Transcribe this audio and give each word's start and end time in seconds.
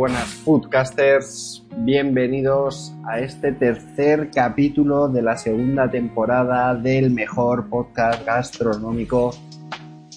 buenas 0.00 0.28
foodcasters, 0.46 1.62
bienvenidos 1.76 2.94
a 3.06 3.20
este 3.20 3.52
tercer 3.52 4.30
capítulo 4.30 5.08
de 5.08 5.20
la 5.20 5.36
segunda 5.36 5.90
temporada 5.90 6.74
del 6.74 7.10
mejor 7.10 7.68
podcast 7.68 8.24
gastronómico 8.24 9.34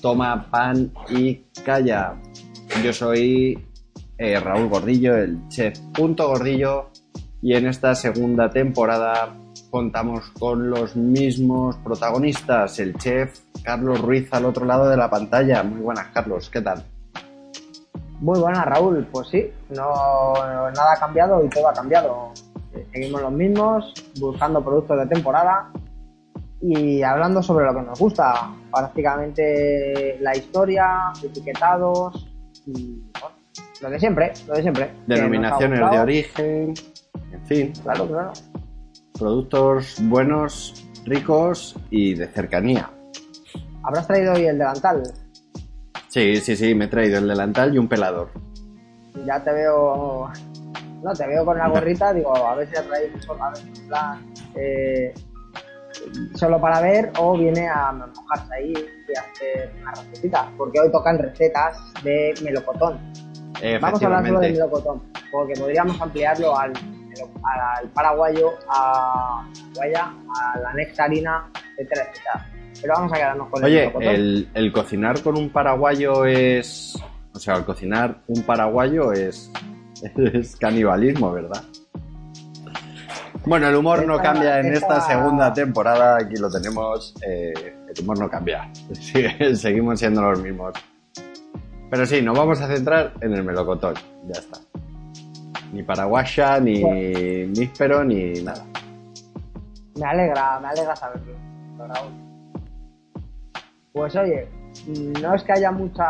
Toma 0.02 0.50
Pan 0.50 0.90
y 1.10 1.36
Calla. 1.66 2.16
Yo 2.82 2.94
soy 2.94 3.62
eh, 4.18 4.40
Raúl 4.40 4.70
Gordillo, 4.70 5.18
el 5.18 5.50
chef 5.50 5.78
Punto 5.94 6.30
Gordillo, 6.30 6.90
y 7.42 7.54
en 7.54 7.68
esta 7.68 7.94
segunda 7.94 8.50
temporada 8.50 9.36
contamos 9.70 10.30
con 10.40 10.70
los 10.70 10.96
mismos 10.96 11.76
protagonistas, 11.84 12.80
el 12.80 12.96
chef 12.96 13.38
Carlos 13.62 14.00
Ruiz 14.00 14.32
al 14.32 14.46
otro 14.46 14.64
lado 14.64 14.88
de 14.88 14.96
la 14.96 15.10
pantalla. 15.10 15.62
Muy 15.62 15.82
buenas, 15.82 16.08
Carlos, 16.14 16.50
¿qué 16.50 16.62
tal? 16.62 16.93
Muy 18.24 18.40
buena, 18.40 18.64
Raúl. 18.64 19.06
Pues 19.12 19.28
sí, 19.28 19.52
no, 19.70 20.34
nada 20.34 20.94
ha 20.94 20.98
cambiado 20.98 21.44
y 21.44 21.50
todo 21.50 21.68
ha 21.68 21.74
cambiado. 21.74 22.32
Seguimos 22.94 23.22
los 23.22 23.32
mismos, 23.34 23.94
buscando 24.18 24.64
productos 24.64 24.98
de 24.98 25.08
temporada 25.08 25.70
y 26.62 27.04
hablando 27.04 27.44
sobre 27.44 27.66
lo 27.66 27.76
que 27.76 27.82
nos 27.82 28.00
gusta. 28.00 28.50
Prácticamente 28.72 30.18
la 30.22 30.38
historia, 30.38 31.12
etiquetados 31.22 32.26
y 32.66 33.02
bueno, 33.20 33.36
lo 33.82 33.90
de 33.90 34.00
siempre, 34.00 34.32
lo 34.48 34.54
de 34.54 34.62
siempre. 34.62 34.94
Denominaciones 35.06 35.92
de 35.92 36.00
origen, 36.00 36.74
en 37.34 37.46
fin, 37.46 37.74
Claro, 37.84 38.08
claro. 38.08 38.32
productos 39.20 39.98
buenos, 40.04 40.88
ricos 41.04 41.76
y 41.90 42.16
de 42.16 42.28
cercanía. 42.28 42.90
Habrás 43.84 44.08
traído 44.08 44.32
hoy 44.32 44.46
el 44.46 44.58
delantal. 44.58 45.04
Sí, 46.14 46.36
sí, 46.42 46.56
sí, 46.56 46.76
me 46.76 46.86
he 46.86 46.88
traído 46.88 47.18
el 47.18 47.28
delantal 47.28 47.74
y 47.74 47.80
un 47.80 47.88
pelador. 47.88 48.30
Ya 49.26 49.44
te 49.44 49.52
veo. 49.52 50.30
No, 51.02 51.12
te 51.12 51.26
veo 51.26 51.44
con 51.44 51.58
la 51.58 51.68
gorrita, 51.68 52.14
digo, 52.14 52.38
a 52.38 52.54
ver 52.54 52.68
si 52.68 52.76
ver, 52.88 53.12
en 53.12 53.88
plan, 53.88 54.34
eh, 54.56 55.12
solo 56.36 56.62
para 56.62 56.82
ver 56.82 57.12
o 57.18 57.36
viene 57.36 57.68
a 57.68 57.92
mojarse 57.92 58.54
ahí 58.54 58.74
y 58.74 59.18
hacer 59.18 59.74
una 59.82 59.92
recetita, 59.92 60.52
porque 60.56 60.82
hoy 60.82 60.92
tocan 60.92 61.18
recetas 61.18 61.78
de 62.04 62.36
melocotón. 62.44 63.00
Vamos 63.82 64.04
a 64.04 64.06
hablar 64.06 64.28
solo 64.28 64.40
de 64.40 64.52
melocotón, 64.52 65.02
porque 65.32 65.60
podríamos 65.60 66.00
ampliarlo 66.00 66.56
al, 66.56 66.74
al 67.44 67.90
paraguayo, 67.90 68.54
a, 68.70 69.50
guaya, 69.74 70.14
a 70.40 70.60
la 70.60 70.74
nectarina, 70.74 71.50
etcétera, 71.76 72.08
etcétera. 72.12 72.53
Pero 72.84 72.96
vamos 72.96 73.14
a 73.14 73.16
quedarnos 73.16 73.50
con 73.50 73.64
el 73.64 73.72
Oye, 73.72 73.94
el, 74.02 74.50
el 74.54 74.72
cocinar 74.74 75.22
con 75.24 75.38
un 75.38 75.50
paraguayo 75.50 76.26
es... 76.26 77.02
O 77.34 77.40
sea, 77.40 77.56
el 77.56 77.64
cocinar 77.64 78.18
un 78.28 78.44
paraguayo 78.44 79.12
es... 79.14 79.52
Es 80.16 80.58
canibalismo, 80.58 81.32
¿verdad? 81.32 81.64
Bueno, 83.46 83.70
el 83.70 83.76
humor 83.76 84.06
no 84.06 84.18
cambia 84.18 84.60
en 84.60 84.74
esta 84.74 85.00
segunda 85.00 85.54
temporada, 85.54 86.18
aquí 86.18 86.36
lo 86.36 86.50
tenemos, 86.50 87.16
eh, 87.26 87.54
el 87.88 88.04
humor 88.04 88.20
no 88.20 88.30
cambia, 88.30 88.70
seguimos 89.56 90.00
siendo 90.00 90.22
los 90.22 90.42
mismos. 90.42 90.74
Pero 91.90 92.06
sí, 92.06 92.22
nos 92.22 92.38
vamos 92.38 92.60
a 92.60 92.68
centrar 92.68 93.14
en 93.22 93.34
el 93.34 93.44
melocotón, 93.44 93.94
ya 94.28 94.40
está. 94.40 94.60
Ni 95.72 95.84
paraguaya, 95.84 96.60
ni 96.60 96.84
níspero, 97.48 98.04
ni 98.04 98.42
nada. 98.44 98.66
Me 99.96 100.06
alegra, 100.06 100.60
me 100.60 100.68
alegra 100.68 100.96
saberlo. 100.98 101.34
Pues 103.94 104.16
oye, 104.16 104.48
no 105.22 105.36
es 105.36 105.44
que 105.44 105.54
haya 105.54 105.72
mucha, 105.72 106.04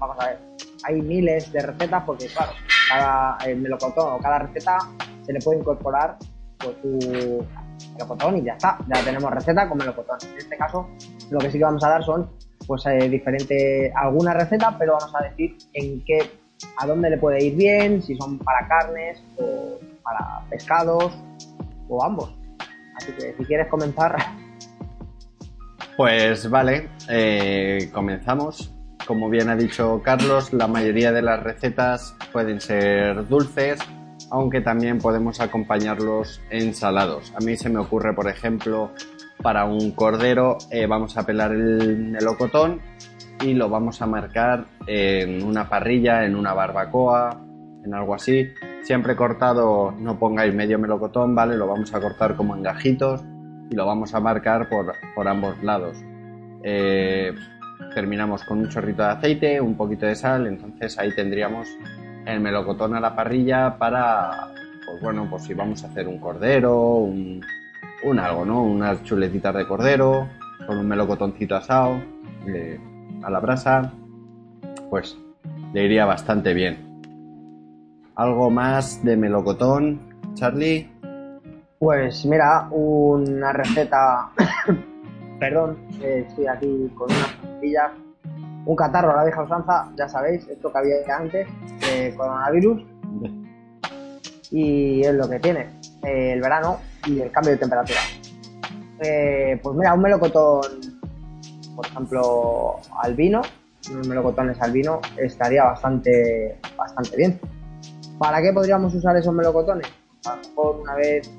vamos 0.00 0.16
a 0.18 0.26
ver, 0.26 0.38
hay 0.82 1.00
miles 1.00 1.52
de 1.52 1.62
recetas 1.62 2.02
porque 2.04 2.26
claro, 2.26 2.52
cada 2.88 3.38
el 3.46 3.58
melocotón 3.58 4.14
o 4.14 4.18
cada 4.18 4.40
receta 4.40 4.78
se 5.22 5.32
le 5.32 5.38
puede 5.40 5.60
incorporar 5.60 6.16
pues 6.58 6.76
su 6.82 7.46
melocotón 7.92 8.38
y 8.38 8.42
ya 8.42 8.54
está, 8.54 8.78
ya 8.92 9.04
tenemos 9.04 9.30
receta 9.30 9.68
con 9.68 9.78
melocotón. 9.78 10.18
En 10.32 10.36
este 10.36 10.56
caso, 10.56 10.88
lo 11.30 11.38
que 11.38 11.50
sí 11.52 11.58
que 11.58 11.64
vamos 11.64 11.84
a 11.84 11.90
dar 11.90 12.04
son 12.04 12.28
pues 12.66 12.84
eh, 12.86 13.08
diferentes, 13.08 13.92
algunas 13.94 14.34
recetas, 14.34 14.74
pero 14.76 14.94
vamos 14.98 15.14
a 15.14 15.22
decir 15.22 15.56
en 15.74 16.04
qué, 16.04 16.30
a 16.78 16.86
dónde 16.86 17.10
le 17.10 17.18
puede 17.18 17.44
ir 17.44 17.56
bien, 17.56 18.02
si 18.02 18.16
son 18.16 18.38
para 18.38 18.66
carnes 18.66 19.22
o 19.36 19.78
para 20.02 20.40
pescados 20.50 21.12
o 21.88 22.04
ambos. 22.04 22.34
Así 22.96 23.12
que 23.12 23.34
si 23.38 23.44
quieres 23.44 23.68
comenzar, 23.68 24.16
Pues 25.98 26.48
vale, 26.48 26.90
eh, 27.08 27.90
comenzamos. 27.92 28.72
Como 29.04 29.28
bien 29.28 29.48
ha 29.48 29.56
dicho 29.56 30.00
Carlos, 30.00 30.52
la 30.52 30.68
mayoría 30.68 31.10
de 31.10 31.22
las 31.22 31.42
recetas 31.42 32.14
pueden 32.32 32.60
ser 32.60 33.26
dulces, 33.26 33.80
aunque 34.30 34.60
también 34.60 34.98
podemos 34.98 35.40
acompañarlos 35.40 36.40
en 36.50 36.72
salados. 36.72 37.34
A 37.34 37.40
mí 37.40 37.56
se 37.56 37.68
me 37.68 37.80
ocurre, 37.80 38.14
por 38.14 38.28
ejemplo, 38.28 38.92
para 39.42 39.64
un 39.64 39.90
cordero 39.90 40.58
eh, 40.70 40.86
vamos 40.86 41.16
a 41.16 41.26
pelar 41.26 41.50
el 41.50 41.98
melocotón 42.12 42.80
y 43.44 43.54
lo 43.54 43.68
vamos 43.68 44.00
a 44.00 44.06
marcar 44.06 44.66
en 44.86 45.42
una 45.42 45.68
parrilla, 45.68 46.24
en 46.24 46.36
una 46.36 46.54
barbacoa, 46.54 47.44
en 47.84 47.92
algo 47.92 48.14
así. 48.14 48.46
Siempre 48.84 49.16
cortado, 49.16 49.90
no 49.98 50.16
pongáis 50.16 50.54
medio 50.54 50.78
melocotón, 50.78 51.34
¿vale? 51.34 51.56
Lo 51.56 51.66
vamos 51.66 51.92
a 51.92 52.00
cortar 52.00 52.36
como 52.36 52.54
en 52.54 52.62
gajitos 52.62 53.24
y 53.70 53.74
lo 53.74 53.86
vamos 53.86 54.14
a 54.14 54.20
marcar 54.20 54.68
por, 54.68 54.94
por 55.14 55.28
ambos 55.28 55.62
lados. 55.62 55.96
Eh, 56.62 57.32
terminamos 57.94 58.44
con 58.44 58.58
un 58.58 58.68
chorrito 58.68 59.02
de 59.02 59.08
aceite, 59.08 59.60
un 59.60 59.76
poquito 59.76 60.06
de 60.06 60.14
sal, 60.14 60.46
entonces 60.46 60.98
ahí 60.98 61.14
tendríamos 61.14 61.68
el 62.26 62.40
melocotón 62.40 62.94
a 62.94 63.00
la 63.00 63.14
parrilla 63.14 63.78
para, 63.78 64.48
pues 64.86 65.00
bueno, 65.02 65.26
pues 65.30 65.44
si 65.44 65.54
vamos 65.54 65.84
a 65.84 65.88
hacer 65.88 66.08
un 66.08 66.18
cordero, 66.18 66.96
un, 66.96 67.40
un 68.04 68.18
algo, 68.18 68.44
¿no? 68.44 68.62
Unas 68.62 69.02
chuletitas 69.04 69.54
de 69.54 69.66
cordero, 69.66 70.28
con 70.66 70.78
un 70.78 70.86
melocotoncito 70.86 71.56
asado 71.56 72.00
eh, 72.46 72.78
a 73.22 73.30
la 73.30 73.40
brasa, 73.40 73.92
pues 74.90 75.16
le 75.72 75.84
iría 75.84 76.04
bastante 76.04 76.54
bien. 76.54 77.00
¿Algo 78.14 78.50
más 78.50 79.04
de 79.04 79.16
melocotón, 79.16 80.00
Charlie? 80.34 80.97
Pues 81.78 82.26
mira, 82.26 82.68
una 82.70 83.52
receta, 83.52 84.30
perdón, 85.40 85.78
estoy 86.02 86.46
aquí 86.46 86.92
con 86.96 87.10
unas 87.10 87.32
pastillas, 87.34 87.92
un 88.66 88.76
catarro 88.76 89.12
a 89.12 89.16
la 89.16 89.24
vieja 89.24 89.42
usanza, 89.42 89.88
ya 89.96 90.08
sabéis, 90.08 90.46
esto 90.48 90.72
que 90.72 90.78
había 90.78 91.16
antes, 91.16 91.46
eh, 91.88 92.12
coronavirus, 92.16 92.82
y 94.50 95.02
es 95.02 95.14
lo 95.14 95.28
que 95.28 95.38
tiene, 95.38 95.68
eh, 96.04 96.32
el 96.32 96.40
verano 96.40 96.80
y 97.06 97.20
el 97.20 97.30
cambio 97.30 97.52
de 97.52 97.58
temperatura. 97.58 98.00
Eh, 99.00 99.60
pues 99.62 99.76
mira, 99.76 99.94
un 99.94 100.02
melocotón, 100.02 100.62
por 101.76 101.86
ejemplo, 101.86 102.76
al 103.00 103.14
vino, 103.14 103.40
unos 103.92 104.08
melocotones 104.08 104.60
al 104.60 104.72
vino, 104.72 105.00
estaría 105.16 105.62
bastante, 105.62 106.58
bastante 106.76 107.16
bien. 107.16 107.40
¿Para 108.18 108.42
qué 108.42 108.52
podríamos 108.52 108.92
usar 108.94 109.16
esos 109.16 109.32
melocotones? 109.32 109.86
A 110.26 110.34
lo 110.34 110.42
mejor 110.42 110.80
una 110.82 110.94
vez 110.96 111.30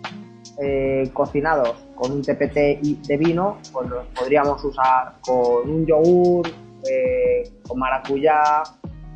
eh, 0.62 1.10
cocinados 1.14 1.74
con 1.96 2.12
un 2.12 2.22
TPT 2.22 2.82
de 3.08 3.18
vino, 3.18 3.60
pues 3.72 3.90
los 3.90 4.06
podríamos 4.08 4.62
usar 4.62 5.14
con 5.22 5.70
un 5.70 5.86
yogur, 5.86 6.50
eh, 6.86 7.50
con 7.66 7.80
maracuyá, 7.80 8.42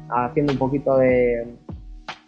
haciendo 0.09 0.53
un 0.53 0.59
poquito 0.59 0.97
de, 0.97 1.45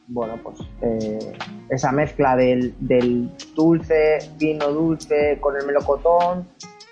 bueno, 0.08 0.38
pues 0.44 0.60
eh, 0.82 1.34
esa 1.70 1.94
mezcla 1.94 2.36
del, 2.36 2.76
del 2.80 3.32
dulce, 3.56 4.18
vino 4.38 4.68
dulce 4.68 5.38
con 5.40 5.56
el 5.56 5.66
melocotón 5.66 6.50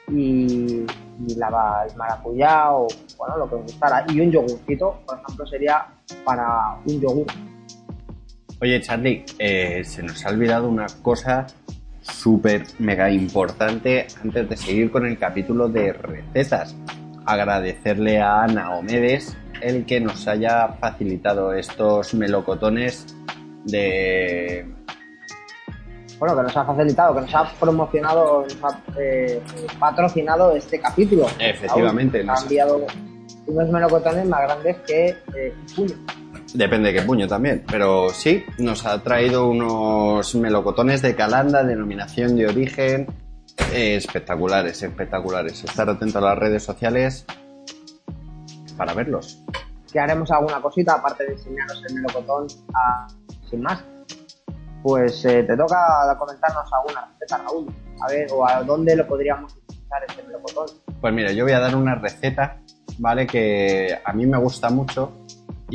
y, 0.09 0.85
y 1.27 1.35
la, 1.35 1.85
el 1.89 1.95
maracuyá 1.97 2.71
o, 2.71 2.87
bueno, 3.17 3.37
lo 3.37 3.49
que 3.49 3.55
os 3.55 3.61
gustara. 3.63 4.05
Y 4.07 4.21
un 4.21 4.31
yogurcito, 4.31 5.01
por 5.05 5.19
ejemplo, 5.19 5.45
sería 5.45 5.87
para 6.23 6.77
un 6.85 7.01
yogur. 7.01 7.27
Oye, 8.61 8.79
Charlie, 8.79 9.25
se 9.83 10.03
nos 10.03 10.25
ha 10.25 10.29
olvidado 10.29 10.69
una 10.69 10.85
cosa 11.01 11.47
súper 12.03 12.63
mega 12.79 13.09
importante 13.09 14.07
antes 14.21 14.49
de 14.49 14.57
seguir 14.57 14.91
con 14.91 15.05
el 15.05 15.17
capítulo 15.17 15.67
de 15.69 15.93
recetas. 15.93 16.75
Agradecerle 17.25 18.21
a 18.21 18.45
Naomedes 18.47 19.35
el 19.61 19.85
que 19.85 19.99
nos 19.99 20.27
haya 20.27 20.67
facilitado 20.79 21.53
estos 21.53 22.13
melocotones 22.13 23.15
de... 23.65 24.65
Bueno, 26.19 26.35
que 26.35 26.43
nos 26.43 26.55
ha 26.55 26.65
facilitado, 26.65 27.15
que 27.15 27.21
nos 27.21 27.35
ha 27.35 27.51
promocionado, 27.59 28.43
nos 28.43 28.63
ha 28.63 28.81
eh, 28.99 29.41
patrocinado 29.79 30.55
este 30.55 30.79
capítulo. 30.79 31.27
Efectivamente, 31.39 32.23
nos 32.23 32.39
ha 32.39 32.43
enviado 32.43 32.85
unos 33.47 33.69
melocotones 33.69 34.25
más 34.27 34.41
grandes 34.41 34.77
que 34.85 35.07
eh, 35.35 35.53
puño. 35.75 35.95
Depende 36.53 36.91
de 36.91 36.99
qué 36.99 37.05
puño 37.05 37.27
también, 37.27 37.63
pero 37.69 38.09
sí, 38.09 38.43
nos 38.59 38.85
ha 38.85 39.01
traído 39.01 39.47
unos 39.49 40.35
melocotones 40.35 41.01
de 41.01 41.15
Calanda, 41.15 41.63
denominación 41.63 42.35
de 42.35 42.45
origen, 42.47 43.07
eh, 43.73 43.95
espectaculares, 43.95 44.83
espectaculares. 44.83 45.63
Estar 45.63 45.89
atento 45.89 46.19
a 46.19 46.21
las 46.21 46.37
redes 46.37 46.63
sociales 46.63 47.25
para 48.77 48.93
verlos. 48.93 49.39
que 49.91 49.99
haremos 49.99 50.31
alguna 50.31 50.59
cosita 50.59 50.93
aparte 50.95 51.23
de 51.23 51.33
enseñaros 51.33 51.83
el 51.87 51.93
melocotón 51.93 52.47
a- 52.73 53.05
sin 53.47 53.61
más. 53.61 53.83
Pues 54.81 55.23
eh, 55.25 55.43
te 55.43 55.55
toca 55.55 55.77
comentarnos 56.17 56.67
alguna 56.73 57.07
receta, 57.13 57.37
Raúl. 57.43 57.67
A 58.01 58.07
ver, 58.07 58.27
o 58.33 58.43
a 58.47 58.63
dónde 58.63 58.95
lo 58.95 59.07
podríamos 59.07 59.53
utilizar 59.55 60.01
este 60.07 60.23
melocotón. 60.23 60.65
Pues 60.99 61.13
mira, 61.13 61.31
yo 61.31 61.43
voy 61.43 61.53
a 61.53 61.59
dar 61.59 61.75
una 61.75 61.93
receta, 61.93 62.57
¿vale? 62.97 63.27
Que 63.27 63.95
a 64.03 64.13
mí 64.13 64.25
me 64.25 64.39
gusta 64.39 64.71
mucho 64.71 65.22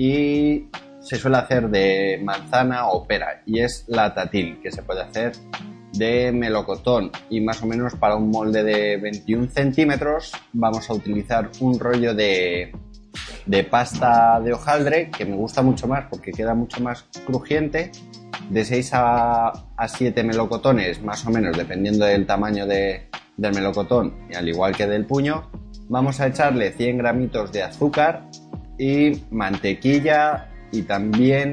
y 0.00 0.68
se 1.00 1.16
suele 1.16 1.38
hacer 1.38 1.68
de 1.70 2.20
manzana 2.22 2.86
o 2.88 3.04
pera 3.06 3.42
y 3.46 3.60
es 3.60 3.84
la 3.88 4.14
tatil, 4.14 4.60
que 4.62 4.70
se 4.70 4.82
puede 4.82 5.02
hacer 5.02 5.32
de 5.94 6.30
melocotón. 6.32 7.10
Y 7.30 7.40
más 7.40 7.60
o 7.62 7.66
menos 7.66 7.94
para 7.96 8.14
un 8.14 8.30
molde 8.30 8.62
de 8.62 8.96
21 8.98 9.48
centímetros 9.50 10.32
vamos 10.52 10.88
a 10.88 10.94
utilizar 10.94 11.50
un 11.60 11.80
rollo 11.80 12.14
de, 12.14 12.70
de 13.46 13.64
pasta 13.64 14.40
de 14.40 14.52
hojaldre 14.52 15.10
que 15.10 15.24
me 15.24 15.34
gusta 15.34 15.62
mucho 15.62 15.88
más 15.88 16.04
porque 16.08 16.30
queda 16.30 16.54
mucho 16.54 16.80
más 16.80 17.06
crujiente 17.26 17.90
de 18.50 18.64
6 18.64 18.90
a, 18.94 19.48
a 19.76 19.88
7 19.88 20.22
melocotones, 20.22 21.02
más 21.02 21.26
o 21.26 21.30
menos, 21.30 21.56
dependiendo 21.56 22.04
del 22.06 22.24
tamaño 22.26 22.66
de- 22.66 23.08
del 23.36 23.54
melocotón, 23.54 24.14
y 24.30 24.34
al 24.36 24.48
igual 24.48 24.76
que 24.76 24.86
del 24.86 25.06
puño, 25.06 25.50
vamos 25.88 26.18
a 26.20 26.26
echarle 26.28 26.72
100 26.72 26.98
gramitos 26.98 27.52
de 27.52 27.62
azúcar 27.62 28.24
y 28.78 29.24
mantequilla 29.30 30.48
y 30.72 30.82
también 30.82 31.52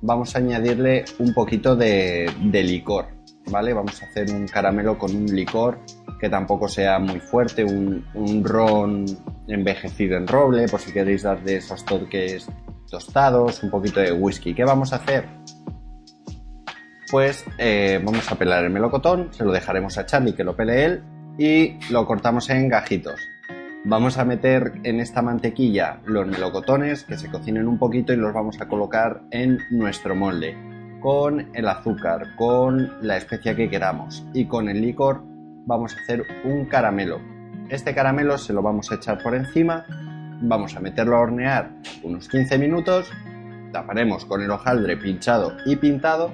vamos 0.00 0.34
a 0.34 0.38
añadirle 0.38 1.04
un 1.18 1.32
poquito 1.34 1.76
de, 1.76 2.30
de 2.40 2.62
licor, 2.62 3.06
¿vale? 3.50 3.72
Vamos 3.72 4.02
a 4.02 4.06
hacer 4.06 4.30
un 4.30 4.46
caramelo 4.46 4.98
con 4.98 5.14
un 5.14 5.26
licor 5.26 5.78
que 6.18 6.28
tampoco 6.28 6.68
sea 6.68 6.98
muy 6.98 7.20
fuerte, 7.20 7.64
un, 7.64 8.04
un 8.14 8.44
ron 8.44 9.04
envejecido 9.48 10.16
en 10.16 10.26
roble, 10.26 10.68
por 10.68 10.80
si 10.80 10.92
queréis 10.92 11.22
dar 11.22 11.42
de 11.42 11.56
esos 11.56 11.84
toques 11.84 12.48
tostados, 12.90 13.62
un 13.62 13.70
poquito 13.70 14.00
de 14.00 14.12
whisky. 14.12 14.54
¿Qué 14.54 14.64
vamos 14.64 14.92
a 14.92 14.96
hacer? 14.96 15.26
pues 17.12 17.44
eh, 17.58 18.00
vamos 18.02 18.32
a 18.32 18.36
pelar 18.36 18.64
el 18.64 18.70
melocotón, 18.70 19.28
se 19.34 19.44
lo 19.44 19.52
dejaremos 19.52 19.98
a 19.98 20.06
Charlie 20.06 20.32
que 20.32 20.44
lo 20.44 20.56
pele 20.56 20.86
él 20.86 21.04
y 21.38 21.76
lo 21.92 22.06
cortamos 22.06 22.48
en 22.48 22.70
gajitos. 22.70 23.20
Vamos 23.84 24.16
a 24.16 24.24
meter 24.24 24.74
en 24.84 25.00
esta 25.00 25.22
mantequilla 25.22 25.98
los 26.04 26.24
melocotones 26.24 27.02
que 27.02 27.18
se 27.18 27.28
cocinen 27.28 27.66
un 27.66 27.78
poquito 27.78 28.12
y 28.12 28.16
los 28.16 28.32
vamos 28.32 28.60
a 28.60 28.68
colocar 28.68 29.22
en 29.32 29.58
nuestro 29.72 30.14
molde 30.14 30.56
con 31.00 31.48
el 31.52 31.66
azúcar, 31.66 32.36
con 32.36 32.92
la 33.02 33.16
especia 33.16 33.56
que 33.56 33.68
queramos 33.68 34.24
y 34.32 34.44
con 34.44 34.68
el 34.68 34.80
licor 34.80 35.24
vamos 35.66 35.96
a 35.96 36.00
hacer 36.00 36.22
un 36.44 36.66
caramelo. 36.66 37.20
Este 37.70 37.92
caramelo 37.92 38.38
se 38.38 38.52
lo 38.52 38.62
vamos 38.62 38.92
a 38.92 38.94
echar 38.94 39.20
por 39.20 39.34
encima, 39.34 39.84
vamos 40.42 40.76
a 40.76 40.80
meterlo 40.80 41.16
a 41.16 41.20
hornear 41.20 41.72
unos 42.04 42.28
15 42.28 42.58
minutos, 42.58 43.10
taparemos 43.72 44.24
con 44.26 44.42
el 44.42 44.50
hojaldre 44.52 44.96
pinchado 44.96 45.56
y 45.66 45.74
pintado 45.74 46.30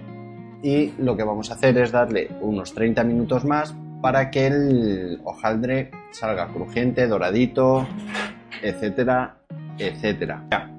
y 0.63 0.93
lo 0.99 1.17
que 1.17 1.23
vamos 1.23 1.51
a 1.51 1.55
hacer 1.55 1.79
es 1.79 1.93
darle 1.93 2.29
unos 2.43 2.75
30 2.75 3.05
minutos 3.05 3.47
más 3.47 3.75
para 4.01 4.31
que 4.31 4.47
el 4.47 5.21
hojaldre 5.25 5.91
salga 6.11 6.49
crujiente, 6.49 7.07
doradito, 7.07 7.87
etcétera, 8.63 9.37
etcétera. 9.79 10.45
Ya. 10.51 10.71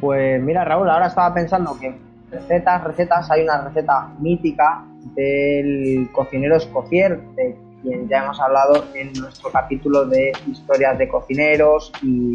Pues 0.00 0.42
mira, 0.42 0.64
Raúl, 0.64 0.90
ahora 0.90 1.06
estaba 1.06 1.32
pensando 1.32 1.78
que 1.78 1.96
recetas, 2.30 2.82
recetas, 2.84 3.30
hay 3.30 3.42
una 3.42 3.62
receta 3.62 4.08
mítica 4.18 4.84
del 5.14 6.08
cocinero 6.12 6.56
Escoffier, 6.56 7.20
de 7.36 7.56
quien 7.82 8.08
ya 8.08 8.24
hemos 8.24 8.40
hablado 8.40 8.84
en 8.94 9.12
nuestro 9.14 9.50
capítulo 9.50 10.06
de 10.06 10.32
historias 10.46 10.98
de 10.98 11.08
cocineros 11.08 11.92
y, 12.02 12.32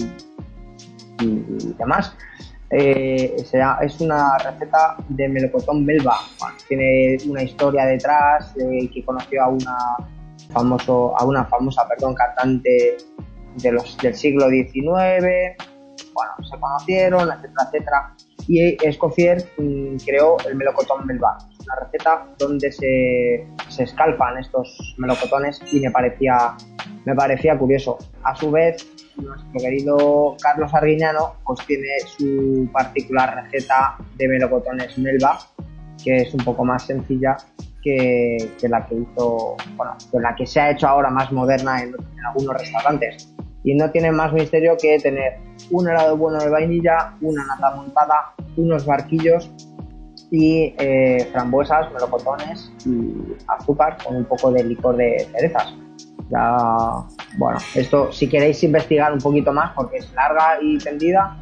y 1.22 1.74
demás. 1.78 2.16
Eh, 2.69 3.35
es 3.37 4.01
una 4.01 4.37
receta 4.37 4.97
de 5.09 5.29
melocotón 5.29 5.85
melba. 5.85 6.17
Bueno, 6.39 6.55
tiene 6.67 7.17
una 7.27 7.43
historia 7.43 7.85
detrás 7.85 8.53
que 8.55 9.03
conoció 9.05 9.43
a 9.43 9.47
una 9.49 9.77
famoso, 10.51 11.17
a 11.17 11.25
una 11.25 11.45
famosa, 11.45 11.87
perdón, 11.87 12.15
cantante 12.15 12.97
de 13.55 13.71
los, 13.71 13.97
del 13.97 14.15
siglo 14.15 14.49
XIX. 14.49 15.55
Bueno, 16.13 16.31
se 16.49 16.59
conocieron, 16.59 17.29
etcétera, 17.29 17.63
etcétera. 17.67 18.15
Y 18.47 18.87
Escoffier 18.87 19.43
mm, 19.57 19.97
creó 20.05 20.37
el 20.47 20.55
melocotón 20.55 21.05
melba. 21.05 21.37
Es 21.51 21.65
una 21.65 21.75
receta 21.85 22.25
donde 22.37 22.71
se, 22.71 23.47
se 23.69 23.83
escalpan 23.83 24.37
estos 24.37 24.95
melocotones 24.97 25.61
y 25.71 25.79
me 25.79 25.91
parecía, 25.91 26.55
me 27.05 27.13
parecía 27.13 27.57
curioso. 27.57 27.97
A 28.23 28.35
su 28.35 28.51
vez, 28.51 28.87
nuestro 29.21 29.59
querido 29.59 30.35
Carlos 30.41 30.73
Arguiñano 30.73 31.35
pues 31.45 31.65
tiene 31.65 31.87
su 32.05 32.69
particular 32.71 33.43
receta 33.43 33.97
de 34.17 34.27
melocotones 34.27 34.97
melba 34.97 35.39
que 36.03 36.17
es 36.17 36.33
un 36.33 36.43
poco 36.43 36.63
más 36.63 36.85
sencilla 36.85 37.37
que, 37.81 38.37
la 38.69 38.85
que 38.85 38.95
hizo 38.95 39.55
bueno 39.75 39.95
que 40.11 40.19
la 40.19 40.35
que 40.35 40.45
se 40.45 40.59
ha 40.59 40.71
hecho 40.71 40.87
ahora 40.87 41.09
más 41.09 41.31
moderna 41.31 41.81
en, 41.81 41.89
en 41.89 42.25
algunos 42.25 42.57
restaurantes. 42.57 43.33
Y 43.63 43.75
no 43.75 43.91
tiene 43.91 44.11
más 44.11 44.31
misterio 44.33 44.77
que 44.79 44.99
tener 44.99 45.39
un 45.71 45.89
helado 45.89 46.15
bueno 46.15 46.39
de 46.39 46.49
vainilla 46.49 47.15
una 47.21 47.45
nata 47.45 47.75
montada 47.75 48.33
unos 48.55 48.85
barquillos 48.85 49.51
y 50.31 50.73
eh, 50.77 51.27
frambuesas, 51.31 51.91
melocotones 51.93 52.71
y 52.85 53.13
azúcar 53.47 53.97
con 54.03 54.15
un 54.17 54.25
poco 54.25 54.51
de 54.51 54.63
licor 54.63 54.97
de 54.97 55.27
cerezas 55.31 55.73
ya, 56.29 56.57
bueno, 57.38 57.59
esto 57.75 58.12
si 58.12 58.27
queréis 58.27 58.63
investigar 58.63 59.13
un 59.13 59.19
poquito 59.19 59.53
más 59.53 59.74
porque 59.74 59.97
es 59.97 60.12
larga 60.13 60.57
y 60.62 60.77
tendida, 60.77 61.38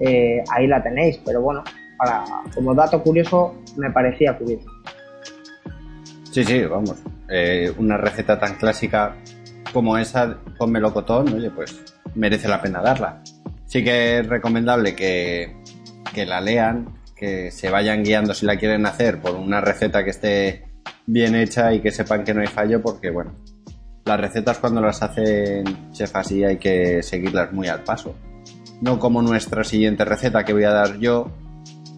eh, 0.00 0.42
ahí 0.50 0.66
la 0.66 0.82
tenéis, 0.82 1.20
pero 1.24 1.40
bueno, 1.40 1.62
para, 1.96 2.24
como 2.54 2.74
dato 2.74 3.02
curioso 3.02 3.54
me 3.76 3.90
parecía 3.90 4.36
curioso. 4.36 4.68
Sí, 6.30 6.42
sí, 6.44 6.64
vamos. 6.64 6.96
Eh, 7.28 7.72
una 7.78 7.96
receta 7.96 8.38
tan 8.38 8.56
clásica 8.56 9.16
como 9.72 9.96
esa 9.96 10.38
con 10.58 10.72
melocotón, 10.72 11.32
oye, 11.32 11.50
pues 11.50 11.94
merece 12.14 12.48
la 12.48 12.60
pena 12.60 12.80
darla. 12.80 13.22
Sí 13.66 13.82
que 13.84 14.18
es 14.18 14.26
recomendable 14.26 14.94
que, 14.94 15.56
que 16.12 16.26
la 16.26 16.40
lean, 16.40 17.00
que 17.14 17.50
se 17.50 17.70
vayan 17.70 18.02
guiando 18.02 18.34
si 18.34 18.46
la 18.46 18.56
quieren 18.56 18.84
hacer 18.86 19.20
por 19.20 19.36
una 19.36 19.60
receta 19.60 20.04
que 20.04 20.10
esté 20.10 20.64
bien 21.06 21.34
hecha 21.34 21.72
y 21.72 21.80
que 21.80 21.90
sepan 21.90 22.24
que 22.24 22.34
no 22.34 22.40
hay 22.40 22.46
fallo, 22.46 22.82
porque 22.82 23.10
bueno, 23.10 23.32
las 24.04 24.20
recetas 24.20 24.58
cuando 24.58 24.80
las 24.80 25.02
hacen 25.02 25.92
chef 25.92 26.14
así 26.14 26.44
hay 26.44 26.58
que 26.58 27.02
seguirlas 27.02 27.52
muy 27.52 27.68
al 27.68 27.82
paso. 27.82 28.14
No 28.80 28.98
como 28.98 29.22
nuestra 29.22 29.64
siguiente 29.64 30.04
receta 30.04 30.44
que 30.44 30.52
voy 30.52 30.64
a 30.64 30.72
dar 30.72 30.98
yo, 30.98 31.30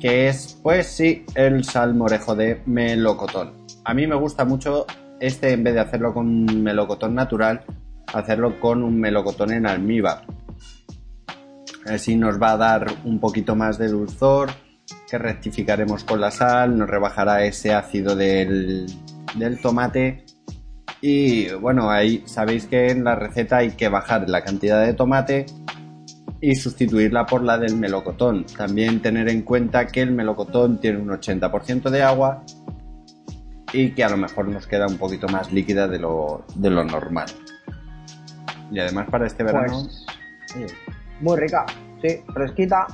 que 0.00 0.28
es, 0.28 0.58
pues 0.62 0.86
sí, 0.86 1.24
el 1.34 1.64
salmorejo 1.64 2.36
de 2.36 2.62
melocotón. 2.66 3.66
A 3.84 3.94
mí 3.94 4.06
me 4.06 4.14
gusta 4.14 4.44
mucho 4.44 4.86
este, 5.20 5.52
en 5.52 5.64
vez 5.64 5.74
de 5.74 5.80
hacerlo 5.80 6.12
con 6.12 6.62
melocotón 6.62 7.14
natural, 7.14 7.64
hacerlo 8.12 8.60
con 8.60 8.84
un 8.84 9.00
melocotón 9.00 9.52
en 9.52 9.66
almíbar. 9.66 10.22
Así 11.86 12.16
nos 12.16 12.40
va 12.40 12.52
a 12.52 12.56
dar 12.56 12.86
un 13.04 13.18
poquito 13.20 13.54
más 13.54 13.78
de 13.78 13.88
dulzor, 13.88 14.50
que 15.08 15.18
rectificaremos 15.18 16.04
con 16.04 16.20
la 16.20 16.30
sal, 16.30 16.76
nos 16.76 16.88
rebajará 16.88 17.44
ese 17.44 17.72
ácido 17.72 18.14
del, 18.14 18.86
del 19.36 19.60
tomate. 19.60 20.25
Y 21.08 21.52
bueno, 21.52 21.88
ahí 21.88 22.24
sabéis 22.26 22.66
que 22.66 22.90
en 22.90 23.04
la 23.04 23.14
receta 23.14 23.58
hay 23.58 23.70
que 23.70 23.88
bajar 23.88 24.28
la 24.28 24.42
cantidad 24.42 24.84
de 24.84 24.92
tomate 24.92 25.46
y 26.40 26.56
sustituirla 26.56 27.26
por 27.26 27.44
la 27.44 27.58
del 27.58 27.76
melocotón. 27.76 28.44
También 28.44 29.00
tener 29.00 29.28
en 29.28 29.42
cuenta 29.42 29.86
que 29.86 30.02
el 30.02 30.10
melocotón 30.10 30.80
tiene 30.80 30.98
un 30.98 31.10
80% 31.10 31.90
de 31.90 32.02
agua 32.02 32.42
y 33.72 33.92
que 33.92 34.02
a 34.02 34.08
lo 34.08 34.16
mejor 34.16 34.48
nos 34.48 34.66
queda 34.66 34.88
un 34.88 34.98
poquito 34.98 35.28
más 35.28 35.52
líquida 35.52 35.86
de 35.86 36.00
lo, 36.00 36.44
de 36.56 36.70
lo 36.70 36.82
normal. 36.82 37.28
Y 38.72 38.80
además 38.80 39.06
para 39.08 39.28
este 39.28 39.44
verano... 39.44 39.84
Pues 39.84 40.74
muy 41.20 41.38
rica, 41.38 41.66
sí, 42.02 42.20
fresquita. 42.34 42.84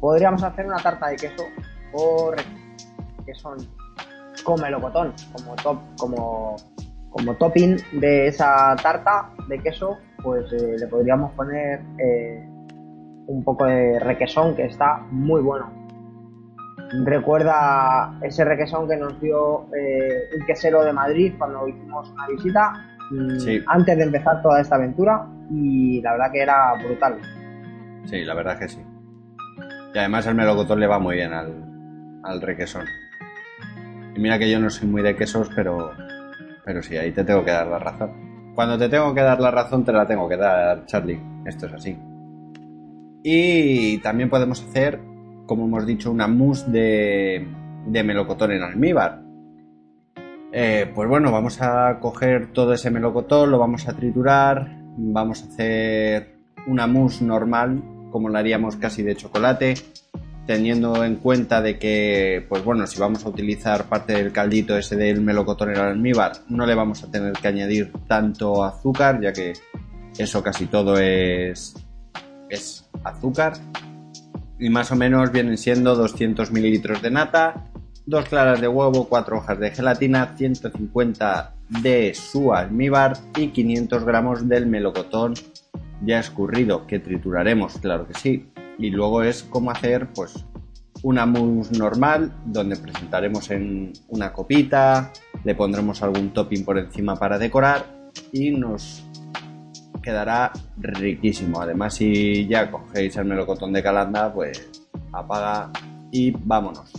Podríamos 0.00 0.42
hacer 0.42 0.64
una 0.64 0.78
tarta 0.78 1.08
de 1.08 1.16
queso 1.16 1.44
o 1.92 2.32
que 3.26 3.34
son 3.34 3.75
con 4.46 4.60
melocotón, 4.62 5.12
como 5.32 5.54
top, 5.56 5.78
como 5.98 6.56
como 7.10 7.34
topping 7.34 7.76
de 8.00 8.26
esa 8.28 8.76
tarta 8.82 9.30
de 9.48 9.58
queso, 9.60 9.96
pues 10.22 10.52
eh, 10.52 10.76
le 10.78 10.86
podríamos 10.86 11.32
poner 11.32 11.80
eh, 11.98 12.46
un 13.26 13.42
poco 13.42 13.64
de 13.64 13.98
requesón 14.00 14.54
que 14.54 14.66
está 14.66 14.98
muy 15.10 15.40
bueno. 15.40 15.72
Recuerda 17.04 18.18
ese 18.22 18.44
requesón 18.44 18.86
que 18.88 18.96
nos 18.96 19.18
dio 19.20 19.62
eh, 19.74 20.28
un 20.38 20.46
quesero 20.46 20.84
de 20.84 20.92
Madrid 20.92 21.32
cuando 21.38 21.66
hicimos 21.66 22.10
una 22.10 22.26
visita 22.28 22.72
mm, 23.10 23.38
Sí. 23.38 23.64
antes 23.66 23.96
de 23.96 24.04
empezar 24.04 24.42
toda 24.42 24.60
esta 24.60 24.76
aventura 24.76 25.26
y 25.50 26.02
la 26.02 26.12
verdad 26.12 26.30
que 26.32 26.42
era 26.42 26.74
brutal. 26.84 27.18
Sí, 28.04 28.24
la 28.24 28.34
verdad 28.34 28.58
que 28.58 28.68
sí. 28.68 28.84
Y 29.94 29.98
además 29.98 30.26
el 30.26 30.34
melocotón 30.34 30.80
le 30.80 30.86
va 30.86 30.98
muy 30.98 31.16
bien 31.16 31.32
al, 31.32 31.64
al 32.24 32.40
requesón. 32.42 32.84
Y 34.16 34.20
mira 34.20 34.38
que 34.38 34.50
yo 34.50 34.58
no 34.58 34.70
soy 34.70 34.88
muy 34.88 35.02
de 35.02 35.14
quesos, 35.14 35.50
pero, 35.54 35.92
pero 36.64 36.82
sí, 36.82 36.96
ahí 36.96 37.12
te 37.12 37.22
tengo 37.22 37.44
que 37.44 37.50
dar 37.50 37.66
la 37.66 37.78
razón. 37.78 38.52
Cuando 38.54 38.78
te 38.78 38.88
tengo 38.88 39.14
que 39.14 39.20
dar 39.20 39.38
la 39.38 39.50
razón, 39.50 39.84
te 39.84 39.92
la 39.92 40.06
tengo 40.06 40.26
que 40.26 40.38
dar, 40.38 40.86
Charlie. 40.86 41.20
Esto 41.44 41.66
es 41.66 41.74
así. 41.74 41.98
Y 43.22 43.98
también 43.98 44.30
podemos 44.30 44.62
hacer, 44.62 44.98
como 45.44 45.66
hemos 45.66 45.84
dicho, 45.84 46.10
una 46.10 46.26
mousse 46.26 46.70
de, 46.70 47.46
melocotón 48.02 48.52
en 48.52 48.62
almíbar. 48.62 49.20
Eh, 50.52 50.90
pues 50.94 51.08
bueno, 51.08 51.30
vamos 51.30 51.60
a 51.60 51.98
coger 52.00 52.52
todo 52.54 52.72
ese 52.72 52.90
melocotón, 52.90 53.50
lo 53.50 53.58
vamos 53.58 53.86
a 53.86 53.92
triturar, 53.92 54.78
vamos 54.96 55.42
a 55.42 55.46
hacer 55.48 56.36
una 56.66 56.86
mousse 56.86 57.20
normal, 57.22 57.82
como 58.10 58.30
la 58.30 58.38
haríamos 58.38 58.76
casi 58.76 59.02
de 59.02 59.16
chocolate, 59.16 59.74
teniendo 60.46 61.04
en 61.04 61.16
cuenta 61.16 61.60
de 61.60 61.78
que, 61.78 62.46
pues 62.48 62.64
bueno, 62.64 62.86
si 62.86 62.98
vamos 62.98 63.24
a 63.24 63.28
utilizar 63.28 63.84
parte 63.84 64.12
del 64.14 64.32
caldito 64.32 64.76
ese 64.76 64.96
del 64.96 65.20
melocotón 65.20 65.70
en 65.70 65.78
almíbar, 65.78 66.32
no 66.48 66.64
le 66.66 66.74
vamos 66.74 67.02
a 67.02 67.10
tener 67.10 67.32
que 67.32 67.48
añadir 67.48 67.92
tanto 68.06 68.64
azúcar, 68.64 69.20
ya 69.20 69.32
que 69.32 69.54
eso 70.16 70.42
casi 70.42 70.66
todo 70.66 70.98
es, 70.98 71.74
es 72.48 72.88
azúcar. 73.02 73.54
Y 74.58 74.70
más 74.70 74.90
o 74.92 74.96
menos 74.96 75.32
vienen 75.32 75.58
siendo 75.58 75.96
200 75.96 76.50
mililitros 76.52 77.02
de 77.02 77.10
nata, 77.10 77.66
dos 78.06 78.26
claras 78.28 78.60
de 78.60 78.68
huevo, 78.68 79.08
cuatro 79.08 79.38
hojas 79.38 79.58
de 79.58 79.72
gelatina, 79.72 80.34
150 80.36 81.54
de 81.82 82.14
su 82.14 82.54
almíbar 82.54 83.18
y 83.36 83.48
500 83.48 84.04
gramos 84.04 84.48
del 84.48 84.66
melocotón 84.66 85.34
ya 86.02 86.20
escurrido 86.20 86.86
que 86.86 87.00
trituraremos, 87.00 87.78
claro 87.78 88.06
que 88.06 88.14
sí. 88.14 88.46
Y 88.78 88.90
luego 88.90 89.22
es 89.22 89.42
como 89.42 89.70
hacer 89.70 90.08
pues 90.12 90.44
una 91.02 91.26
mousse 91.26 91.72
normal 91.78 92.32
donde 92.44 92.76
presentaremos 92.76 93.50
en 93.50 93.92
una 94.08 94.32
copita, 94.32 95.12
le 95.44 95.54
pondremos 95.54 96.02
algún 96.02 96.32
topping 96.32 96.64
por 96.64 96.78
encima 96.78 97.16
para 97.16 97.38
decorar 97.38 97.86
y 98.32 98.50
nos 98.50 99.04
quedará 100.02 100.52
riquísimo. 100.78 101.60
Además 101.60 101.94
si 101.94 102.46
ya 102.46 102.70
cogéis 102.70 103.16
el 103.16 103.24
melocotón 103.24 103.72
de 103.72 103.82
calanda 103.82 104.32
pues 104.32 104.70
apaga 105.12 105.70
y 106.10 106.30
vámonos. 106.30 106.92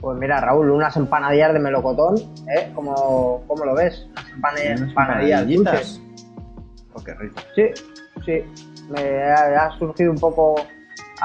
Pues 0.00 0.16
mira, 0.18 0.40
Raúl, 0.40 0.70
unas 0.70 0.96
empanadillas 0.96 1.52
de 1.52 1.58
melocotón, 1.58 2.16
¿eh? 2.56 2.70
¿Cómo, 2.74 3.42
cómo 3.48 3.64
lo 3.64 3.74
ves? 3.74 4.06
Unas 4.12 4.30
empanadillas 4.30 4.80
empanadillitas. 4.80 6.00
dulces. 6.00 6.02
Oh, 6.94 7.02
qué 7.02 7.14
rico. 7.14 7.40
Sí, 7.54 7.62
sí. 8.24 8.44
Me 8.88 9.22
ha, 9.32 9.66
ha 9.66 9.78
surgido 9.78 10.10
un 10.10 10.18
poco 10.18 10.56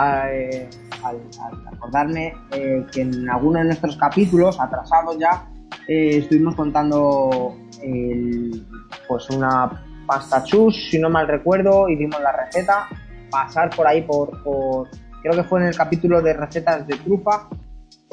eh, 0.02 0.70
al, 1.04 1.18
al 1.42 1.68
acordarme 1.76 2.34
eh, 2.52 2.86
que 2.92 3.02
en 3.02 3.30
alguno 3.30 3.60
de 3.60 3.66
nuestros 3.66 3.96
capítulos, 3.98 4.60
atrasados 4.60 5.18
ya, 5.18 5.48
eh, 5.88 6.18
estuvimos 6.18 6.56
contando 6.56 7.56
el- 7.82 8.66
pues 9.08 9.30
una 9.30 9.84
pasta 10.08 10.44
chus, 10.44 10.90
si 10.90 11.00
no 11.00 11.10
mal 11.10 11.28
recuerdo, 11.28 11.88
y 11.90 11.96
dimos 11.96 12.20
la 12.22 12.32
receta. 12.32 12.88
Pasar 13.30 13.70
por 13.76 13.88
ahí 13.88 14.02
por, 14.04 14.44
por- 14.44 14.88
creo 15.22 15.34
que 15.34 15.44
fue 15.44 15.62
en 15.62 15.68
el 15.68 15.76
capítulo 15.78 16.22
de 16.22 16.34
recetas 16.34 16.86
de 16.86 16.96
trufa, 16.98 17.48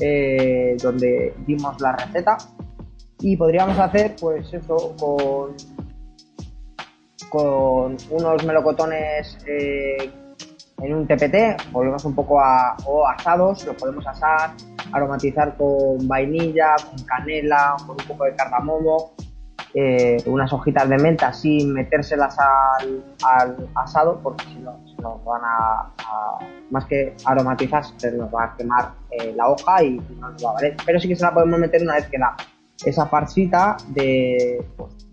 eh, 0.00 0.76
donde 0.82 1.34
dimos 1.46 1.80
la 1.80 1.92
receta. 1.92 2.36
Y 3.20 3.36
podríamos 3.36 3.78
hacer, 3.78 4.16
pues 4.18 4.52
eso, 4.54 4.94
con 4.98 5.54
con 7.30 7.96
unos 8.10 8.44
melocotones 8.44 9.38
eh, 9.46 10.10
en 10.82 10.94
un 10.94 11.06
TPT, 11.06 11.70
volvemos 11.72 12.04
un 12.04 12.14
poco 12.14 12.40
a 12.40 12.76
o 12.86 13.06
asados, 13.06 13.64
lo 13.64 13.74
podemos 13.74 14.06
asar, 14.06 14.50
aromatizar 14.92 15.56
con 15.56 16.06
vainilla, 16.06 16.74
con 16.90 17.02
canela, 17.04 17.76
con 17.86 17.90
un 17.90 18.06
poco 18.06 18.24
de 18.24 18.34
cardamomo, 18.34 19.12
eh, 19.72 20.16
unas 20.26 20.52
hojitas 20.52 20.88
de 20.88 20.98
menta 20.98 21.32
sin 21.32 21.72
metérselas 21.72 22.36
al, 22.38 23.04
al 23.22 23.68
asado, 23.76 24.18
porque 24.22 24.44
si 24.46 24.58
no 24.58 24.78
nos 25.00 25.24
van 25.24 25.42
a, 25.44 25.92
más 26.70 26.84
que 26.86 27.14
aromatizar, 27.24 27.84
se 27.96 28.12
nos 28.12 28.34
va 28.34 28.44
a 28.44 28.56
quemar 28.56 28.92
eh, 29.10 29.32
la 29.36 29.48
hoja 29.48 29.82
y 29.82 30.00
no 30.18 30.30
nos 30.30 30.44
va 30.44 30.50
a 30.50 30.54
valer. 30.54 30.76
Pero 30.84 30.98
sí 30.98 31.08
que 31.08 31.16
se 31.16 31.22
la 31.22 31.32
podemos 31.32 31.58
meter 31.58 31.82
una 31.82 31.94
vez 31.94 32.06
que 32.08 32.18
la 32.18 32.36
esa 32.84 33.06
farcita 33.06 33.76
de 33.88 34.64
pues, 34.76 35.09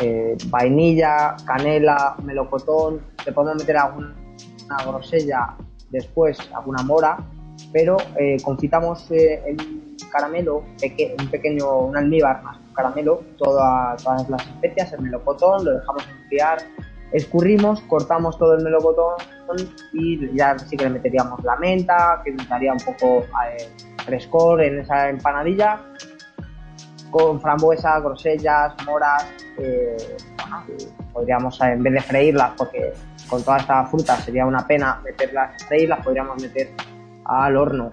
eh, 0.00 0.36
vainilla, 0.46 1.36
canela, 1.46 2.16
melocotón, 2.22 3.00
le 3.24 3.32
podemos 3.32 3.62
meter 3.62 3.76
alguna 3.76 4.14
grosella 4.86 5.54
después, 5.90 6.38
alguna 6.54 6.82
mora, 6.82 7.18
pero 7.72 7.96
eh, 8.16 8.36
confitamos 8.42 9.10
eh, 9.10 9.42
un 9.58 9.96
caramelo, 10.10 10.62
peque- 10.80 11.14
un 11.18 11.28
pequeño, 11.28 11.78
un 11.80 11.96
almíbar 11.96 12.42
más 12.42 12.58
caramelo, 12.74 13.22
toda- 13.36 13.96
todas 14.02 14.28
las 14.30 14.46
especias, 14.46 14.92
el 14.94 15.02
melocotón, 15.02 15.64
lo 15.64 15.72
dejamos 15.78 16.08
enfriar, 16.08 16.58
escurrimos, 17.12 17.80
cortamos 17.82 18.38
todo 18.38 18.54
el 18.54 18.62
melocotón 18.64 19.14
y 19.92 20.34
ya 20.36 20.56
sí 20.58 20.76
que 20.76 20.84
le 20.84 20.90
meteríamos 20.90 21.42
la 21.44 21.56
menta, 21.56 22.22
que 22.24 22.32
daría 22.48 22.72
un 22.72 22.78
poco 22.78 23.24
eh, 23.24 23.68
frescor 24.04 24.62
en 24.62 24.78
esa 24.78 25.08
empanadilla 25.10 25.80
con 27.10 27.40
frambuesa, 27.40 27.98
grosellas, 28.00 28.74
moras, 28.86 29.26
eh, 29.58 29.96
bueno, 30.36 30.64
podríamos 31.12 31.60
eh, 31.60 31.72
en 31.72 31.82
vez 31.82 31.92
de 31.94 32.00
freírlas, 32.00 32.52
porque 32.56 32.92
con 33.28 33.42
toda 33.42 33.58
esta 33.58 33.84
fruta 33.86 34.16
sería 34.16 34.46
una 34.46 34.66
pena 34.66 35.00
meterlas, 35.04 35.62
freírlas, 35.66 36.04
podríamos 36.04 36.40
meter 36.42 36.70
al 37.24 37.56
horno 37.56 37.90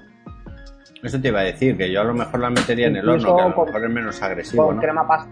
Eso 1.03 1.19
te 1.21 1.27
iba 1.27 1.39
a 1.41 1.43
decir, 1.43 1.77
que 1.77 1.91
yo 1.91 2.01
a 2.01 2.03
lo 2.03 2.13
mejor 2.13 2.39
la 2.39 2.49
metería 2.49 2.87
en 2.87 2.95
el 2.97 3.07
horno, 3.07 3.35
que 3.35 3.41
a 3.41 3.47
lo 3.49 3.55
con- 3.55 3.65
mejor 3.67 3.83
es 3.85 3.89
menos 3.91 4.21
agresivo, 4.21 4.65
con 4.67 4.75
¿no? 4.77 4.81
crema 4.81 5.07
pas 5.07 5.25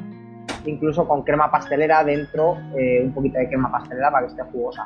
incluso 0.65 1.07
con 1.07 1.21
crema 1.23 1.51
pastelera 1.51 2.03
dentro, 2.03 2.57
eh, 2.75 3.01
un 3.03 3.13
poquito 3.13 3.37
de 3.37 3.47
crema 3.47 3.71
pastelera 3.71 4.09
para 4.11 4.25
que 4.25 4.31
esté 4.31 4.43
jugosa. 4.51 4.83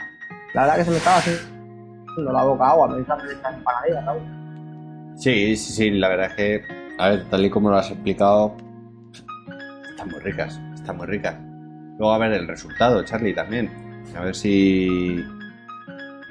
La 0.54 0.62
verdad 0.64 0.76
que 0.78 0.84
se 0.84 0.92
me 0.92 0.98
estaba 0.98 1.18
haciendo 1.18 2.32
la 2.34 2.44
boca 2.44 2.70
agua, 2.70 2.88
me 2.90 3.02
hacer 3.02 3.30
estas 3.32 3.54
empanadillas, 3.56 4.06
Raúl. 4.06 5.16
Sí, 5.16 5.56
sí, 5.56 5.74
sí, 5.74 5.92
la 5.92 6.10
verdad 6.10 6.28
es 6.28 6.34
que, 6.34 6.64
a 6.98 7.10
ver, 7.10 7.30
tal 7.30 7.46
y 7.46 7.50
como 7.50 7.70
lo 7.70 7.78
has 7.78 7.90
explicado, 7.92 8.56
están 10.00 10.12
muy 10.12 10.22
ricas, 10.22 10.62
están 10.74 10.96
muy 10.96 11.08
ricas. 11.08 11.36
Luego 11.98 12.14
a 12.14 12.18
ver 12.18 12.32
el 12.32 12.48
resultado, 12.48 13.04
Charlie, 13.04 13.34
también. 13.34 13.70
A 14.18 14.24
ver 14.24 14.34
si 14.34 15.22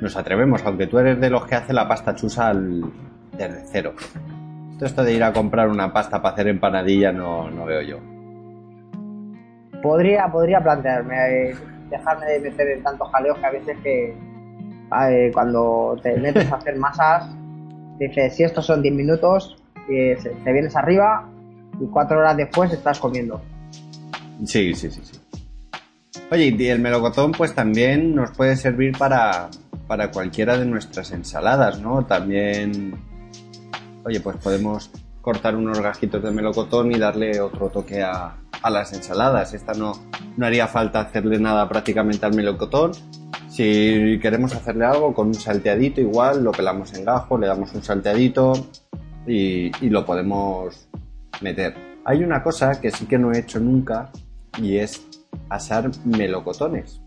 nos 0.00 0.16
atrevemos, 0.16 0.64
aunque 0.64 0.86
tú 0.86 0.98
eres 0.98 1.20
de 1.20 1.28
los 1.28 1.44
que 1.44 1.56
hace 1.56 1.74
la 1.74 1.86
pasta 1.86 2.14
chusa 2.14 2.48
al... 2.48 2.90
desde 3.36 3.64
cero. 3.70 3.92
Esto, 4.80 5.04
de 5.04 5.12
ir 5.12 5.22
a 5.22 5.34
comprar 5.34 5.68
una 5.68 5.92
pasta 5.92 6.22
para 6.22 6.32
hacer 6.32 6.48
empanadilla 6.48 7.12
no, 7.12 7.50
no 7.50 7.66
veo 7.66 7.82
yo. 7.82 7.98
Podría, 9.82 10.28
podría 10.28 10.60
plantearme 10.62 11.50
eh, 11.50 11.56
dejarme 11.90 12.24
de 12.26 12.40
meter 12.40 12.68
en 12.70 12.82
tantos 12.82 13.10
jaleos 13.10 13.36
que 13.38 13.46
a 13.46 13.50
veces 13.50 13.76
que 13.82 14.16
cuando 15.34 15.94
te 16.02 16.16
metes 16.16 16.50
a 16.50 16.56
hacer 16.56 16.76
masas, 16.76 17.28
dices, 17.98 18.34
si 18.34 18.44
estos 18.44 18.64
son 18.64 18.80
10 18.80 18.94
minutos, 18.94 19.62
te 19.86 20.52
vienes 20.52 20.74
arriba 20.74 21.28
y 21.78 21.86
cuatro 21.88 22.18
horas 22.18 22.34
después 22.38 22.72
estás 22.72 22.98
comiendo. 22.98 23.42
Sí, 24.44 24.74
sí, 24.74 24.90
sí, 24.90 25.00
sí. 25.02 25.18
Oye, 26.30 26.54
y 26.58 26.66
el 26.66 26.78
melocotón 26.78 27.32
pues 27.32 27.54
también 27.54 28.14
nos 28.14 28.32
puede 28.32 28.56
servir 28.56 28.96
para, 28.98 29.48
para 29.86 30.10
cualquiera 30.10 30.58
de 30.58 30.66
nuestras 30.66 31.10
ensaladas, 31.10 31.80
¿no? 31.80 32.04
También, 32.04 32.94
oye, 34.04 34.20
pues 34.20 34.36
podemos 34.36 34.90
cortar 35.22 35.56
unos 35.56 35.80
gajitos 35.80 36.22
de 36.22 36.30
melocotón 36.30 36.92
y 36.92 36.98
darle 36.98 37.40
otro 37.40 37.70
toque 37.70 38.02
a, 38.02 38.36
las 38.70 38.92
ensaladas. 38.92 39.54
Esta 39.54 39.72
no, 39.72 39.92
no 40.36 40.46
haría 40.46 40.66
falta 40.66 41.00
hacerle 41.00 41.38
nada 41.38 41.66
prácticamente 41.68 42.26
al 42.26 42.34
melocotón. 42.34 42.92
Si 43.48 44.18
queremos 44.20 44.54
hacerle 44.54 44.84
algo 44.84 45.14
con 45.14 45.28
un 45.28 45.34
salteadito, 45.34 46.00
igual 46.00 46.44
lo 46.44 46.52
pelamos 46.52 46.92
en 46.94 47.04
gajo, 47.04 47.38
le 47.38 47.46
damos 47.46 47.72
un 47.72 47.82
salteadito 47.82 48.52
y, 49.26 49.70
y 49.84 49.88
lo 49.88 50.04
podemos 50.04 50.88
meter. 51.40 51.74
Hay 52.04 52.22
una 52.22 52.42
cosa 52.42 52.78
que 52.80 52.90
sí 52.90 53.06
que 53.06 53.18
no 53.18 53.32
he 53.32 53.38
hecho 53.38 53.58
nunca 53.58 54.10
y 54.60 54.78
es 54.78 55.06
asar 55.48 55.90
melocotones. 56.04 57.00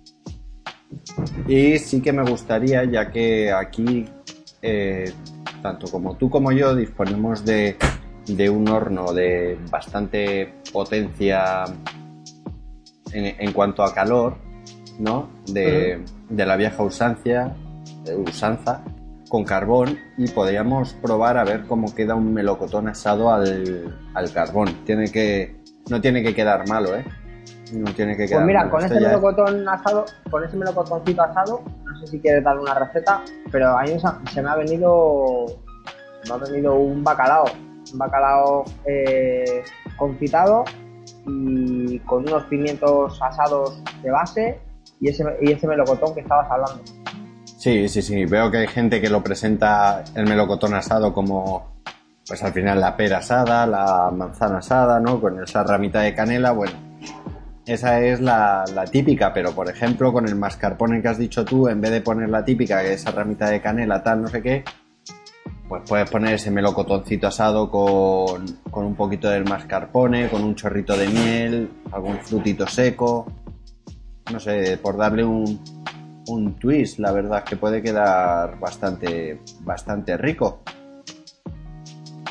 Y 1.48 1.78
sí 1.80 2.02
que 2.02 2.12
me 2.12 2.24
gustaría, 2.24 2.84
ya 2.84 3.12
que 3.12 3.52
aquí, 3.52 4.06
eh, 4.62 5.12
tanto 5.62 5.88
como 5.90 6.16
tú 6.18 6.30
como 6.30 6.52
yo, 6.52 6.76
disponemos 6.76 7.46
de, 7.46 7.78
de 8.28 8.50
un 8.50 8.68
horno 8.68 9.14
de 9.14 9.58
bastante 9.70 10.56
potencia 10.72 11.64
en, 13.14 13.36
en 13.40 13.54
cuanto 13.54 13.84
a 13.84 13.94
calor, 13.94 14.38
¿no? 15.00 15.30
De, 15.48 16.04
de 16.30 16.46
la 16.46 16.58
vieja 16.58 16.84
usancia, 16.84 17.56
eh, 18.06 18.16
usanza, 18.16 18.84
con 19.30 19.46
carbón 19.46 19.98
y 20.18 20.28
podríamos 20.28 20.94
probar 20.96 21.38
a 21.38 21.46
ver 21.46 21.66
cómo 21.66 21.96
queda 21.96 22.16
un 22.16 22.34
melocotón 22.34 22.90
asado 22.90 23.32
al, 23.32 23.98
al 24.14 24.34
carbón. 24.34 24.84
Tiene 24.86 25.10
que, 25.10 25.56
no 25.90 26.02
tiene 26.02 26.22
que 26.22 26.36
quedar 26.36 26.68
malo, 26.68 26.98
¿eh? 26.98 27.06
No 27.74 27.92
tiene 27.94 28.18
que 28.18 28.26
quedar 28.28 28.40
Pues 28.40 28.48
mira, 28.48 28.70
con 28.70 28.82
Esto 28.82 28.94
ese 28.96 29.04
ya 29.04 29.12
es- 29.12 29.22
melocotón 29.22 29.68
asado, 29.70 30.06
con 30.30 30.44
ese 30.44 30.58
melocotoncito 30.58 31.22
asado, 31.22 31.62
no 31.86 32.00
sé 32.00 32.08
si 32.08 32.20
quieres 32.20 32.44
darle 32.44 32.62
una 32.62 32.74
receta, 32.74 33.22
pero 33.52 33.78
a 33.78 33.84
mí 33.84 33.90
se, 34.00 34.34
se 34.34 34.42
me 34.42 34.50
ha 34.50 34.56
venido 34.56 35.46
se 36.24 36.30
me 36.30 36.36
ha 36.36 36.38
venido 36.38 36.76
un 36.76 37.04
bacalao, 37.04 37.46
un 37.94 37.98
bacalao 37.98 38.64
eh, 38.86 39.64
confitado 39.98 40.64
y 41.26 41.98
con 42.00 42.24
unos 42.28 42.44
pimientos 42.46 43.20
asados 43.22 43.82
de 44.04 44.12
base 44.12 44.60
y 45.00 45.10
ese, 45.10 45.24
y 45.42 45.52
ese 45.52 45.68
melocotón 45.68 46.14
que 46.14 46.22
estabas 46.22 46.50
hablando. 46.52 46.84
Sí, 47.46 47.88
sí, 47.90 48.02
sí. 48.02 48.26
Veo 48.26 48.50
que 48.52 48.58
hay 48.58 48.68
gente 48.68 49.02
que 49.02 49.10
lo 49.10 49.24
presenta 49.24 50.04
el 50.16 50.28
melocotón 50.28 50.74
asado 50.76 51.14
como, 51.14 51.72
pues 52.28 52.42
al 52.44 52.54
final 52.54 52.80
la 52.82 52.96
pera 52.98 53.18
asada, 53.20 53.66
la 53.66 54.12
manzana 54.12 54.60
asada, 54.60 55.00
¿no? 55.00 55.20
Con 55.22 55.42
esa 55.44 55.64
ramita 55.64 56.02
de 56.02 56.14
canela, 56.16 56.52
bueno. 56.52 56.74
Esa 57.72 58.02
es 58.02 58.20
la, 58.20 58.66
la 58.76 58.84
típica, 58.86 59.32
pero 59.34 59.54
por 59.54 59.70
ejemplo 59.70 60.12
con 60.12 60.28
el 60.28 60.36
mascarpone 60.36 61.02
que 61.02 61.08
has 61.08 61.18
dicho 61.18 61.46
tú, 61.46 61.70
en 61.70 61.80
vez 61.80 61.92
de 61.92 62.02
poner 62.02 62.28
la 62.28 62.44
típica, 62.44 62.82
que 62.82 62.94
es 62.94 63.02
esa 63.02 63.12
ramita 63.12 63.50
de 63.50 63.62
canela, 63.62 64.04
tal, 64.04 64.22
no 64.24 64.28
sé 64.28 64.42
qué, 64.42 64.66
pues 65.70 65.82
puedes 65.88 66.10
poner 66.10 66.34
ese 66.34 66.52
melocotoncito 66.52 67.28
asado 67.28 67.72
con, 67.72 68.46
con 68.70 68.86
un 68.86 68.96
poquito 68.96 69.30
del 69.30 69.46
mascarpone, 69.46 70.28
con 70.30 70.44
un 70.44 70.54
chorrito 70.56 70.98
de 70.98 71.08
miel, 71.08 71.72
algún 71.94 72.18
frutito 72.20 72.68
seco, 72.68 73.28
no 74.34 74.40
sé, 74.42 74.78
por 74.78 74.98
darle 74.98 75.24
un, 75.24 75.62
un 76.28 76.56
twist, 76.60 77.00
la 77.00 77.14
verdad, 77.14 77.46
que 77.46 77.56
puede 77.56 77.82
quedar 77.82 78.60
bastante, 78.60 79.40
bastante 79.62 80.18
rico. 80.18 80.60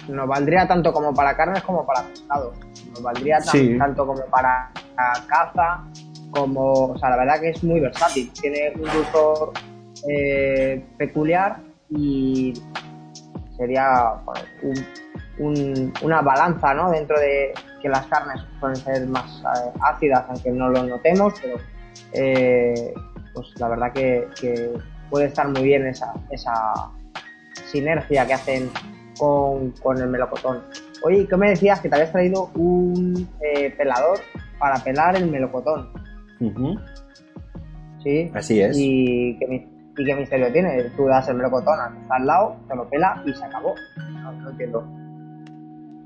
Nos 0.07 0.29
valdría 0.29 0.69
tanto 0.69 0.93
como 0.93 1.15
para 1.15 1.35
carnes 1.35 1.63
como 1.63 1.87
para 1.87 2.03
pescados. 2.09 2.55
Nos 2.91 3.03
valdría 3.03 3.39
tan- 3.39 3.49
Sí. 3.53 3.79
tanto 3.79 4.07
como 4.07 4.23
para 4.27 4.71
caza, 5.29 5.85
como. 6.31 6.73
O 6.93 6.99
sea, 6.99 7.11
la 7.11 7.17
verdad 7.17 7.41
que 7.41 7.51
es 7.51 7.63
muy 7.65 7.81
versátil. 7.81 8.31
Tiene 8.41 8.73
un 8.75 8.83
dulzor 8.83 9.53
eh, 10.09 10.83
peculiar 10.99 11.59
y 11.91 12.55
sería 13.57 14.15
un- 14.63 14.87
un- 15.39 15.93
una 16.03 16.23
balanza, 16.23 16.73
¿no? 16.75 16.91
Dentro 16.91 17.19
de 17.19 17.53
que 17.83 17.89
las 17.89 18.07
carnes 18.07 18.43
pueden 18.61 18.77
ser 18.77 19.07
más 19.07 19.43
eh, 19.43 19.71
ácidas, 19.83 20.25
aunque 20.29 20.51
no 20.51 20.69
lo 20.69 20.83
notemos, 20.85 21.35
pero 21.41 21.57
eh, 22.13 22.95
pues 23.35 23.47
la 23.59 23.69
verdad 23.69 23.93
que, 23.93 24.27
puede 25.11 25.27
estar 25.27 25.49
muy 25.49 25.63
bien 25.65 25.87
esa, 25.89 26.13
esa 26.31 26.55
sinergia 27.67 28.25
que 28.27 28.35
hacen 28.35 28.71
con, 29.19 29.73
con 29.83 29.99
el 29.99 30.07
melocotón. 30.09 30.63
Oye, 31.03 31.27
¿qué 31.27 31.37
me 31.37 31.51
decías? 31.51 31.81
Que 31.81 31.89
te 31.89 31.97
habías 31.97 32.13
traído 32.13 32.51
un 32.55 33.29
pelador 33.77 34.21
para 34.61 34.77
pelar 34.85 35.17
el 35.17 35.29
melocotón. 35.31 35.89
¿sí? 38.03 38.31
Así 38.35 38.61
es. 38.61 38.77
¿Y 38.79 39.37
qué, 39.39 39.47
mi- 39.49 39.69
y 39.99 40.05
qué 40.05 40.15
misterio 40.15 40.53
tiene? 40.53 40.83
Tú 40.97 41.07
das 41.07 41.29
el 41.29 41.37
melocotón 41.37 41.75
al 41.81 41.93
que 42.21 42.27
lado, 42.27 42.57
te 42.69 42.77
lo 42.77 42.89
pela 42.89 43.23
y 43.27 43.33
se 43.35 43.45
acabó. 43.45 43.75
No, 44.23 44.33
no 44.33 44.51
entiendo. 44.51 44.85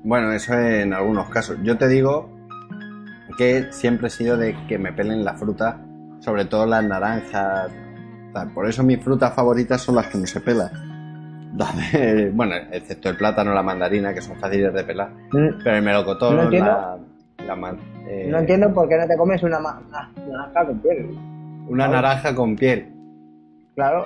Bueno, 0.03 0.31
eso 0.31 0.53
en 0.57 0.93
algunos 0.93 1.29
casos. 1.29 1.57
Yo 1.63 1.77
te 1.77 1.87
digo 1.87 2.29
que 3.37 3.67
siempre 3.71 4.07
he 4.07 4.11
sido 4.11 4.37
de 4.37 4.55
que 4.67 4.77
me 4.77 4.93
pelen 4.93 5.23
la 5.25 5.33
fruta, 5.35 5.77
sobre 6.19 6.45
todo 6.45 6.65
las 6.65 6.83
naranjas. 6.83 7.71
tal. 8.33 8.51
Por 8.53 8.67
eso 8.67 8.83
mis 8.83 9.01
frutas 9.03 9.33
favoritas 9.33 9.81
son 9.81 9.95
las 9.95 10.07
que 10.07 10.17
no 10.17 10.25
se 10.27 10.39
pelan. 10.41 10.69
Bueno, 12.33 12.55
excepto 12.71 13.09
el 13.09 13.15
plátano, 13.17 13.53
la 13.53 13.63
mandarina, 13.63 14.13
que 14.13 14.19
son 14.21 14.35
fáciles 14.37 14.73
de 14.73 14.83
pelar. 14.83 15.09
Mm, 15.31 15.63
Pero 15.63 15.77
el 15.77 15.83
melocotón, 15.83 16.35
No 16.35 16.49
la, 16.51 16.97
la 17.45 17.55
man- 17.55 17.79
eh, 18.07 18.27
No 18.29 18.39
entiendo 18.39 18.73
por 18.73 18.87
qué 18.89 18.97
no 18.97 19.07
te 19.07 19.17
comes 19.17 19.41
una, 19.43 19.59
ma- 19.59 19.81
una 19.87 20.09
naranja 20.37 20.65
con 20.65 20.79
piel. 20.79 21.09
una 21.67 21.87
naranja 21.87 22.35
con 22.35 22.55
piel. 22.55 22.91
Claro, 23.75 24.05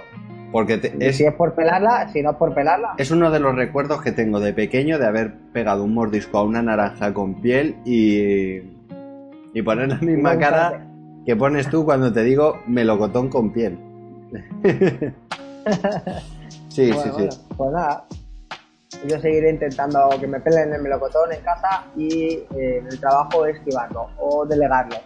Porque 0.52 0.78
te- 0.78 0.94
es, 1.08 1.18
si 1.18 1.26
es 1.26 1.34
por 1.34 1.54
pelarla, 1.54 2.08
si 2.10 2.22
no 2.24 2.32
es 2.32 2.38
por 2.38 2.54
pelarla, 2.56 2.96
Es 2.98 3.12
uno 3.12 3.30
de 3.30 3.40
los 3.40 3.56
recuerdos 3.56 4.02
que 4.02 4.12
tengo 4.12 4.40
de 4.40 4.52
pequeño 4.54 4.98
de 4.98 5.06
haber 5.06 5.34
pegado 5.54 5.84
un 5.84 5.94
mordisco 5.94 6.40
a 6.40 6.44
una 6.44 6.62
naranja 6.62 7.14
con 7.14 7.36
piel 7.36 7.76
y, 7.86 8.62
y 9.54 9.62
poner 9.64 9.90
la 9.90 9.98
misma 10.00 10.34
No, 10.34 10.40
cara 10.40 10.86
que 11.26 11.36
pones 11.36 11.70
tú 11.70 11.86
cuando 11.86 12.12
te 12.12 12.24
digo 12.24 12.58
melocotón 12.66 13.30
con 13.30 13.52
piel. 13.52 13.78
sí, 16.70 16.92
Bueno, 16.92 17.04
sí, 17.04 17.10
bueno, 17.12 17.32
sí. 17.32 17.40
pues 17.58 17.72
nada. 17.72 18.06
Yo 19.08 19.20
seguiré 19.20 19.52
intentando 19.52 20.10
que 20.20 20.28
me 20.28 20.40
pelen 20.40 20.74
el 20.74 20.82
melocotón 20.82 21.32
en 21.32 21.42
casa 21.42 21.86
y 21.96 22.34
eh, 22.34 22.80
en 22.80 22.88
el 22.88 23.00
trabajo 23.00 23.46
esquivarlo 23.46 24.10
o 24.20 24.46
delegarlo. 24.46 24.98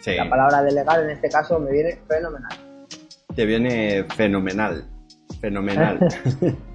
Sí, 0.00 0.14
La 0.16 0.28
palabra 0.28 0.62
delegar 0.62 1.00
en 1.02 1.10
este 1.10 1.28
caso 1.28 1.58
me 1.58 1.70
viene 1.70 1.98
fenomenal. 2.08 2.50
te 3.34 3.46
viene 3.46 4.04
fenomenal. 4.16 4.84
Fenomenal. 5.40 5.98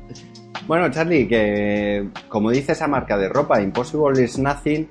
bueno, 0.68 0.90
Charlie, 0.90 1.28
que 1.28 2.10
como 2.30 2.52
dice 2.52 2.72
esa 2.72 2.88
marca 2.88 3.18
de 3.18 3.28
ropa, 3.30 3.62
Impossible 3.62 4.24
is 4.24 4.38
nothing. 4.40 4.90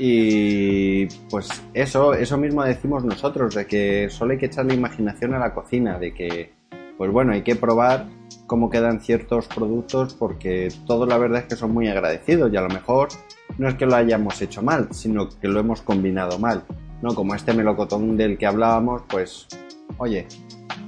Y 0.00 1.06
pues 1.28 1.48
eso, 1.74 2.14
eso 2.14 2.36
mismo 2.36 2.62
decimos 2.62 3.04
nosotros, 3.04 3.56
de 3.56 3.66
que 3.66 4.08
solo 4.10 4.32
hay 4.32 4.38
que 4.38 4.46
echarle 4.46 4.74
imaginación 4.74 5.34
a 5.34 5.40
la 5.40 5.52
cocina, 5.52 5.98
de 5.98 6.14
que, 6.14 6.52
pues 6.98 7.12
bueno, 7.12 7.32
hay 7.32 7.42
que 7.42 7.54
probar 7.54 8.06
cómo 8.46 8.68
quedan 8.68 9.00
ciertos 9.00 9.46
productos 9.46 10.14
porque 10.14 10.68
todos 10.84 11.08
la 11.08 11.16
verdad 11.16 11.42
es 11.42 11.46
que 11.46 11.56
son 11.56 11.72
muy 11.72 11.86
agradecidos 11.86 12.52
y 12.52 12.56
a 12.56 12.62
lo 12.62 12.68
mejor 12.68 13.08
no 13.56 13.68
es 13.68 13.76
que 13.76 13.86
lo 13.86 13.94
hayamos 13.94 14.42
hecho 14.42 14.62
mal, 14.62 14.88
sino 14.90 15.28
que 15.28 15.46
lo 15.46 15.60
hemos 15.60 15.80
combinado 15.80 16.38
mal, 16.40 16.64
¿no? 17.00 17.14
Como 17.14 17.36
este 17.36 17.54
melocotón 17.54 18.16
del 18.16 18.36
que 18.36 18.46
hablábamos, 18.46 19.02
pues, 19.08 19.46
oye, 19.96 20.26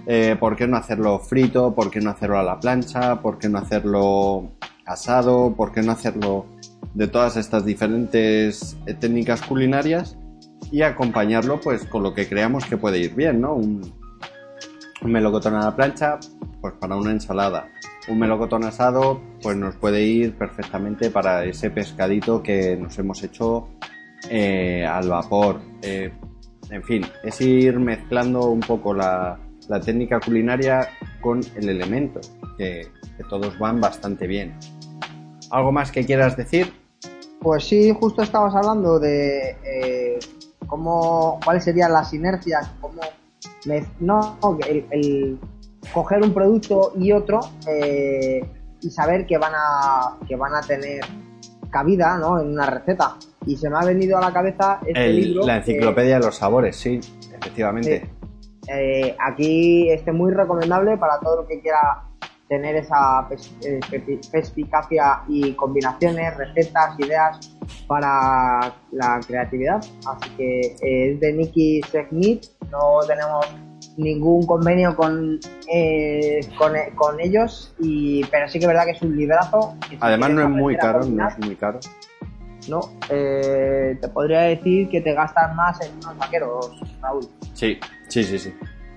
eh, 0.07 0.37
¿por 0.39 0.57
qué 0.57 0.67
no 0.67 0.77
hacerlo 0.77 1.21
frito? 1.21 1.75
¿Por 1.75 1.91
qué 1.91 2.01
no 2.01 2.11
hacerlo 2.11 2.39
a 2.39 2.43
la 2.43 2.59
plancha? 2.59 3.23
¿Por 3.23 3.39
qué 3.39 3.49
no 3.49 3.59
hacerlo 3.59 4.51
asado? 4.87 5.55
¿Por 5.57 5.73
qué 5.73 5.83
no 5.83 5.93
hacerlo 5.93 6.47
de 6.95 7.07
todas 7.07 7.37
estas 7.37 7.65
diferentes 7.65 8.77
eh, 8.87 8.95
técnicas 8.95 9.43
culinarias? 9.43 10.17
Y 10.73 10.83
acompañarlo 10.83 11.61
pues 11.61 11.85
con 11.85 12.03
lo 12.03 12.15
que 12.15 12.29
creamos 12.29 12.65
que 12.65 12.77
puede 12.77 12.99
ir 12.99 13.15
bien, 13.15 13.41
¿no? 13.41 13.55
Un, 13.55 14.00
un 15.03 15.13
melocotón 15.13 15.55
a 15.55 15.65
la 15.65 15.77
plancha, 15.77 16.19
pues 16.61 16.75
para 16.75 16.97
una 16.97 17.11
ensalada. 17.11 17.69
Un 18.09 18.19
melocotón 18.19 18.65
asado, 18.65 19.21
pues 19.43 19.57
nos 19.57 19.77
puede 19.77 20.03
ir 20.03 20.37
perfectamente 20.37 21.11
para 21.11 21.45
ese 21.45 21.71
pescadito 21.71 22.43
que 22.43 22.77
nos 22.77 22.99
hemos 22.99 23.23
hecho 23.23 23.69
eh, 24.29 24.85
al 24.87 25.09
vapor. 25.09 25.61
Eh, 25.83 26.13
en 26.71 26.83
fin, 26.83 27.07
es 27.23 27.41
ir 27.41 27.79
mezclando 27.79 28.47
un 28.47 28.61
poco 28.61 28.95
la, 28.95 29.39
técnica 29.85 30.19
culinaria 30.19 30.89
con 31.21 31.41
el 31.57 31.69
elemento, 31.69 32.21
que, 32.59 32.89
todos 33.29 33.59
van 33.59 33.81
bastante 33.81 34.27
bien. 34.27 34.59
¿Algo 35.51 35.73
más 35.73 35.93
que 35.93 36.07
quieras 36.07 36.37
decir? 36.37 36.73
Pues 37.41 37.65
sí, 37.65 37.95
justo 37.99 38.23
estabas 38.23 38.55
hablando 38.55 38.99
de 38.99 39.57
eh, 39.63 40.19
cómo, 40.67 41.39
cuáles 41.45 41.65
serían 41.65 41.93
las 41.93 42.11
sinergias, 42.11 42.71
cómo 42.81 43.01
no, 44.01 44.39
el, 44.69 44.87
el 44.91 45.39
coger 45.93 46.23
un 46.23 46.33
producto 46.35 46.93
y 46.99 47.13
otro 47.13 47.41
eh, 47.67 48.41
y 48.83 48.91
saber 48.91 49.27
que 49.27 49.39
van 49.39 49.53
a 49.55 50.17
que 50.27 50.37
van 50.37 50.55
a 50.55 50.61
tener 50.61 51.01
cabida, 51.71 52.17
¿no? 52.19 52.41
En 52.41 52.49
una 52.49 52.67
receta. 52.67 53.17
Y 53.47 53.57
se 53.57 53.71
me 53.71 53.79
ha 53.79 53.85
venido 53.85 54.19
a 54.19 54.21
la 54.21 54.33
cabeza 54.33 54.81
este 54.87 55.07
El- 55.07 55.17
libro. 55.17 55.47
la 55.47 55.57
enciclopedia 55.59 56.19
de 56.19 56.25
los 56.27 56.37
sabores, 56.37 56.77
sí, 56.77 57.01
efectivamente. 57.35 58.11
Eh, 58.69 59.17
aquí 59.19 59.91
este 59.91 60.13
muy 60.13 60.33
recomendable 60.33 60.97
para 60.99 61.19
todo 61.21 61.43
el 61.43 61.47
que 61.49 61.61
quiera 61.61 62.05
tener 62.51 62.75
esa 62.75 63.29
eh, 63.63 63.79
pe- 63.89 64.21
perspicacia 64.31 65.21
y 65.29 65.53
combinaciones, 65.53 66.37
recetas, 66.37 66.99
ideas 66.99 67.57
para 67.87 68.75
la 68.91 69.21
creatividad. 69.25 69.77
Así 70.05 70.31
que 70.37 70.61
eh, 70.83 71.13
es 71.13 71.21
de 71.21 71.33
Nicky 71.33 71.81
Segmit, 71.93 72.47
no 72.73 72.99
tenemos 73.07 73.47
ningún 73.97 74.45
convenio 74.47 74.97
con, 74.97 75.39
eh, 75.73 76.41
con, 76.59 76.73
con 76.97 77.21
ellos, 77.21 77.73
y, 77.79 78.25
pero 78.25 78.49
sí 78.49 78.59
que 78.59 78.65
es 78.65 78.69
verdad 78.69 78.85
que 78.85 78.91
es 78.93 79.03
un 79.03 79.17
librazo. 79.17 79.77
Además 80.01 80.31
no 80.31 80.43
es 80.43 80.49
muy 80.51 80.77
caro, 80.77 81.05
no 81.05 81.29
es 81.29 81.39
muy 81.39 81.55
caro. 81.55 81.79
¿no? 82.69 82.81
Eh, 83.09 83.97
te 84.01 84.09
podría 84.09 84.41
decir 84.43 84.89
que 84.91 85.01
te 85.01 85.15
gastas 85.15 85.55
más 85.55 85.81
en 85.87 85.97
unos 85.99 86.19
vaqueros, 86.19 86.71
Raúl. 87.01 87.27
Sí, 87.55 87.79
sí, 88.09 88.25
sí, 88.25 88.39
sí. 88.39 88.53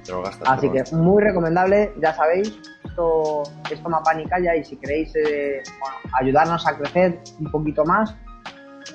Te 0.06 0.12
lo 0.12 0.22
gastas. 0.22 0.48
Así 0.50 0.70
te 0.70 0.80
lo 0.80 0.84
que 0.84 0.96
muy 0.96 1.24
recomendable, 1.24 1.94
ya 2.02 2.14
sabéis, 2.14 2.60
esto, 2.84 3.44
esto 3.72 3.90
mapa 3.90 4.12
pan 4.12 4.20
y 4.22 4.26
calla 4.26 4.56
y 4.56 4.64
si 4.64 4.76
queréis 4.78 5.16
eh, 5.16 5.62
bueno, 5.80 5.96
ayudarnos 6.20 6.68
a 6.68 6.78
crecer 6.78 7.20
un 7.40 7.52
poquito 7.52 7.86
más, 7.86 8.16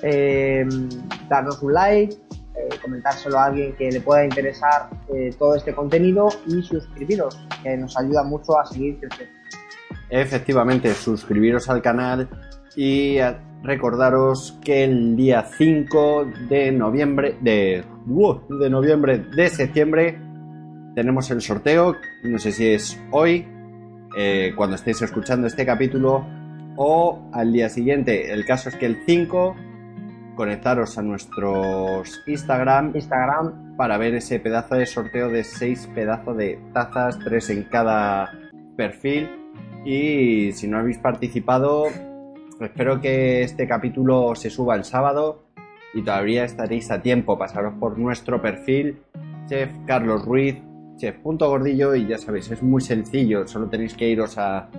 eh, 0.03 0.65
darnos 1.27 1.61
un 1.61 1.73
like, 1.73 2.15
comentárselo 2.81 3.39
a 3.39 3.45
alguien 3.45 3.73
que 3.75 3.91
le 3.91 4.01
pueda 4.01 4.23
interesar 4.23 4.89
eh, 5.13 5.33
todo 5.37 5.55
este 5.55 5.73
contenido 5.73 6.27
y 6.45 6.61
suscribiros, 6.61 7.39
que 7.63 7.77
nos 7.77 7.97
ayuda 7.97 8.23
mucho 8.23 8.57
a 8.59 8.65
seguir 8.65 8.99
creciendo. 8.99 9.33
Efectivamente, 10.09 10.93
suscribiros 10.93 11.69
al 11.69 11.81
canal 11.81 12.27
y 12.75 13.17
recordaros 13.63 14.57
que 14.63 14.83
el 14.85 15.15
día 15.15 15.43
5 15.43 16.25
de 16.49 16.71
noviembre, 16.71 17.37
de, 17.41 17.83
uh, 18.07 18.57
de 18.57 18.69
noviembre, 18.69 19.19
de 19.19 19.49
septiembre, 19.49 20.19
tenemos 20.95 21.29
el 21.31 21.41
sorteo. 21.41 21.95
No 22.23 22.39
sé 22.39 22.51
si 22.51 22.67
es 22.67 22.99
hoy, 23.11 23.47
eh, 24.17 24.53
cuando 24.55 24.75
estéis 24.75 25.01
escuchando 25.01 25.47
este 25.47 25.65
capítulo, 25.65 26.25
o 26.81 27.29
al 27.33 27.51
día 27.51 27.69
siguiente. 27.69 28.31
El 28.31 28.45
caso 28.45 28.69
es 28.69 28.75
que 28.75 28.85
el 28.85 29.03
5 29.05 29.55
conectaros 30.35 30.97
a 30.97 31.01
nuestros 31.01 32.21
Instagram, 32.25 32.93
Instagram 32.95 33.75
para 33.75 33.97
ver 33.97 34.15
ese 34.15 34.39
pedazo 34.39 34.75
de 34.75 34.85
sorteo 34.85 35.27
de 35.27 35.43
6 35.43 35.89
pedazos 35.93 36.37
de 36.37 36.57
tazas, 36.73 37.19
3 37.19 37.49
en 37.49 37.63
cada 37.63 38.31
perfil. 38.77 39.29
Y 39.83 40.53
si 40.53 40.69
no 40.69 40.77
habéis 40.77 40.97
participado, 40.99 41.87
espero 42.61 43.01
que 43.01 43.43
este 43.43 43.67
capítulo 43.67 44.33
se 44.35 44.49
suba 44.49 44.75
el 44.75 44.85
sábado 44.85 45.43
y 45.93 46.01
todavía 46.01 46.45
estaréis 46.45 46.89
a 46.91 47.01
tiempo. 47.01 47.37
Pasaros 47.37 47.73
por 47.77 47.97
nuestro 47.97 48.41
perfil, 48.41 49.01
Chef 49.47 49.69
Carlos 49.85 50.23
Ruiz, 50.23 50.55
Chef.gordillo 50.99 51.95
y 51.95 52.07
ya 52.07 52.17
sabéis, 52.17 52.51
es 52.51 52.61
muy 52.61 52.81
sencillo, 52.81 53.47
solo 53.47 53.67
tenéis 53.67 53.93
que 53.93 54.09
iros 54.09 54.37
a, 54.37 54.69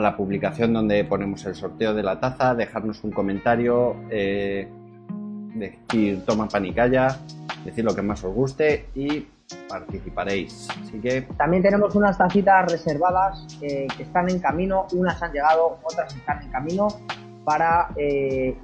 la 0.00 0.16
publicación 0.16 0.72
donde 0.72 1.04
ponemos 1.04 1.44
el 1.46 1.54
sorteo 1.54 1.94
de 1.94 2.02
la 2.02 2.18
taza, 2.18 2.54
dejarnos 2.54 3.02
un 3.04 3.10
comentario, 3.10 3.96
eh, 4.10 4.68
decir 5.54 6.24
toma 6.24 6.48
panicalla, 6.48 7.16
decir 7.64 7.84
lo 7.84 7.94
que 7.94 8.02
más 8.02 8.22
os 8.24 8.34
guste 8.34 8.86
y 8.94 9.26
participaréis. 9.68 10.68
Así 10.70 10.98
que 11.00 11.22
También 11.36 11.62
tenemos 11.62 11.94
unas 11.94 12.18
tacitas 12.18 12.70
reservadas 12.70 13.46
eh, 13.60 13.86
que 13.96 14.02
están 14.02 14.30
en 14.30 14.38
camino, 14.40 14.86
unas 14.94 15.22
han 15.22 15.32
llegado, 15.32 15.78
otras 15.84 16.14
están 16.14 16.42
en 16.42 16.50
camino 16.50 16.88
para 17.44 17.88
eh, 17.96 18.56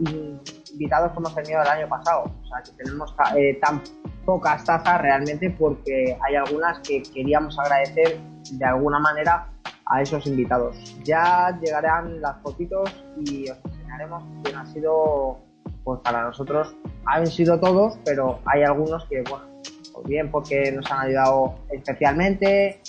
invitados 0.72 1.12
que 1.12 1.18
hemos 1.18 1.34
tenido 1.34 1.62
el 1.62 1.68
año 1.68 1.88
pasado. 1.88 2.24
O 2.42 2.46
sea, 2.46 2.62
que 2.62 2.72
tenemos 2.82 3.14
eh, 3.36 3.58
tan 3.60 3.82
pocas 4.24 4.64
tazas 4.64 5.00
realmente 5.00 5.50
porque 5.50 6.16
hay 6.26 6.36
algunas 6.36 6.80
que 6.80 7.02
queríamos 7.02 7.58
agradecer 7.58 8.18
de 8.52 8.64
alguna 8.64 8.98
manera 8.98 9.48
a 9.86 10.02
esos 10.02 10.26
invitados. 10.26 10.76
Ya 11.04 11.58
llegarán 11.60 12.20
las 12.20 12.40
fotitos 12.42 13.04
y 13.18 13.48
os 13.50 13.58
enseñaremos 13.64 14.22
quién 14.42 14.56
ha 14.56 14.66
sido, 14.66 15.38
pues 15.84 16.00
para 16.00 16.22
nosotros 16.22 16.74
han 17.06 17.26
sido 17.26 17.58
todos, 17.58 17.98
pero 18.04 18.38
hay 18.46 18.62
algunos 18.62 19.04
que, 19.06 19.22
bueno, 19.28 19.46
o 19.94 20.02
bien 20.02 20.30
porque 20.30 20.70
nos 20.72 20.90
han 20.90 21.06
ayudado 21.06 21.54
especialmente 21.70 22.80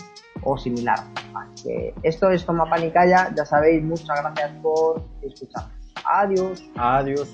o 0.43 0.57
similar. 0.57 0.99
Esto 2.03 2.31
es 2.31 2.45
Toma 2.45 2.69
Panicaya, 2.69 3.33
ya 3.35 3.45
sabéis, 3.45 3.83
muchas 3.83 4.21
gracias 4.21 4.51
por 4.61 5.03
escucharnos. 5.21 5.80
Adiós. 6.05 6.61
adiós. 6.75 7.29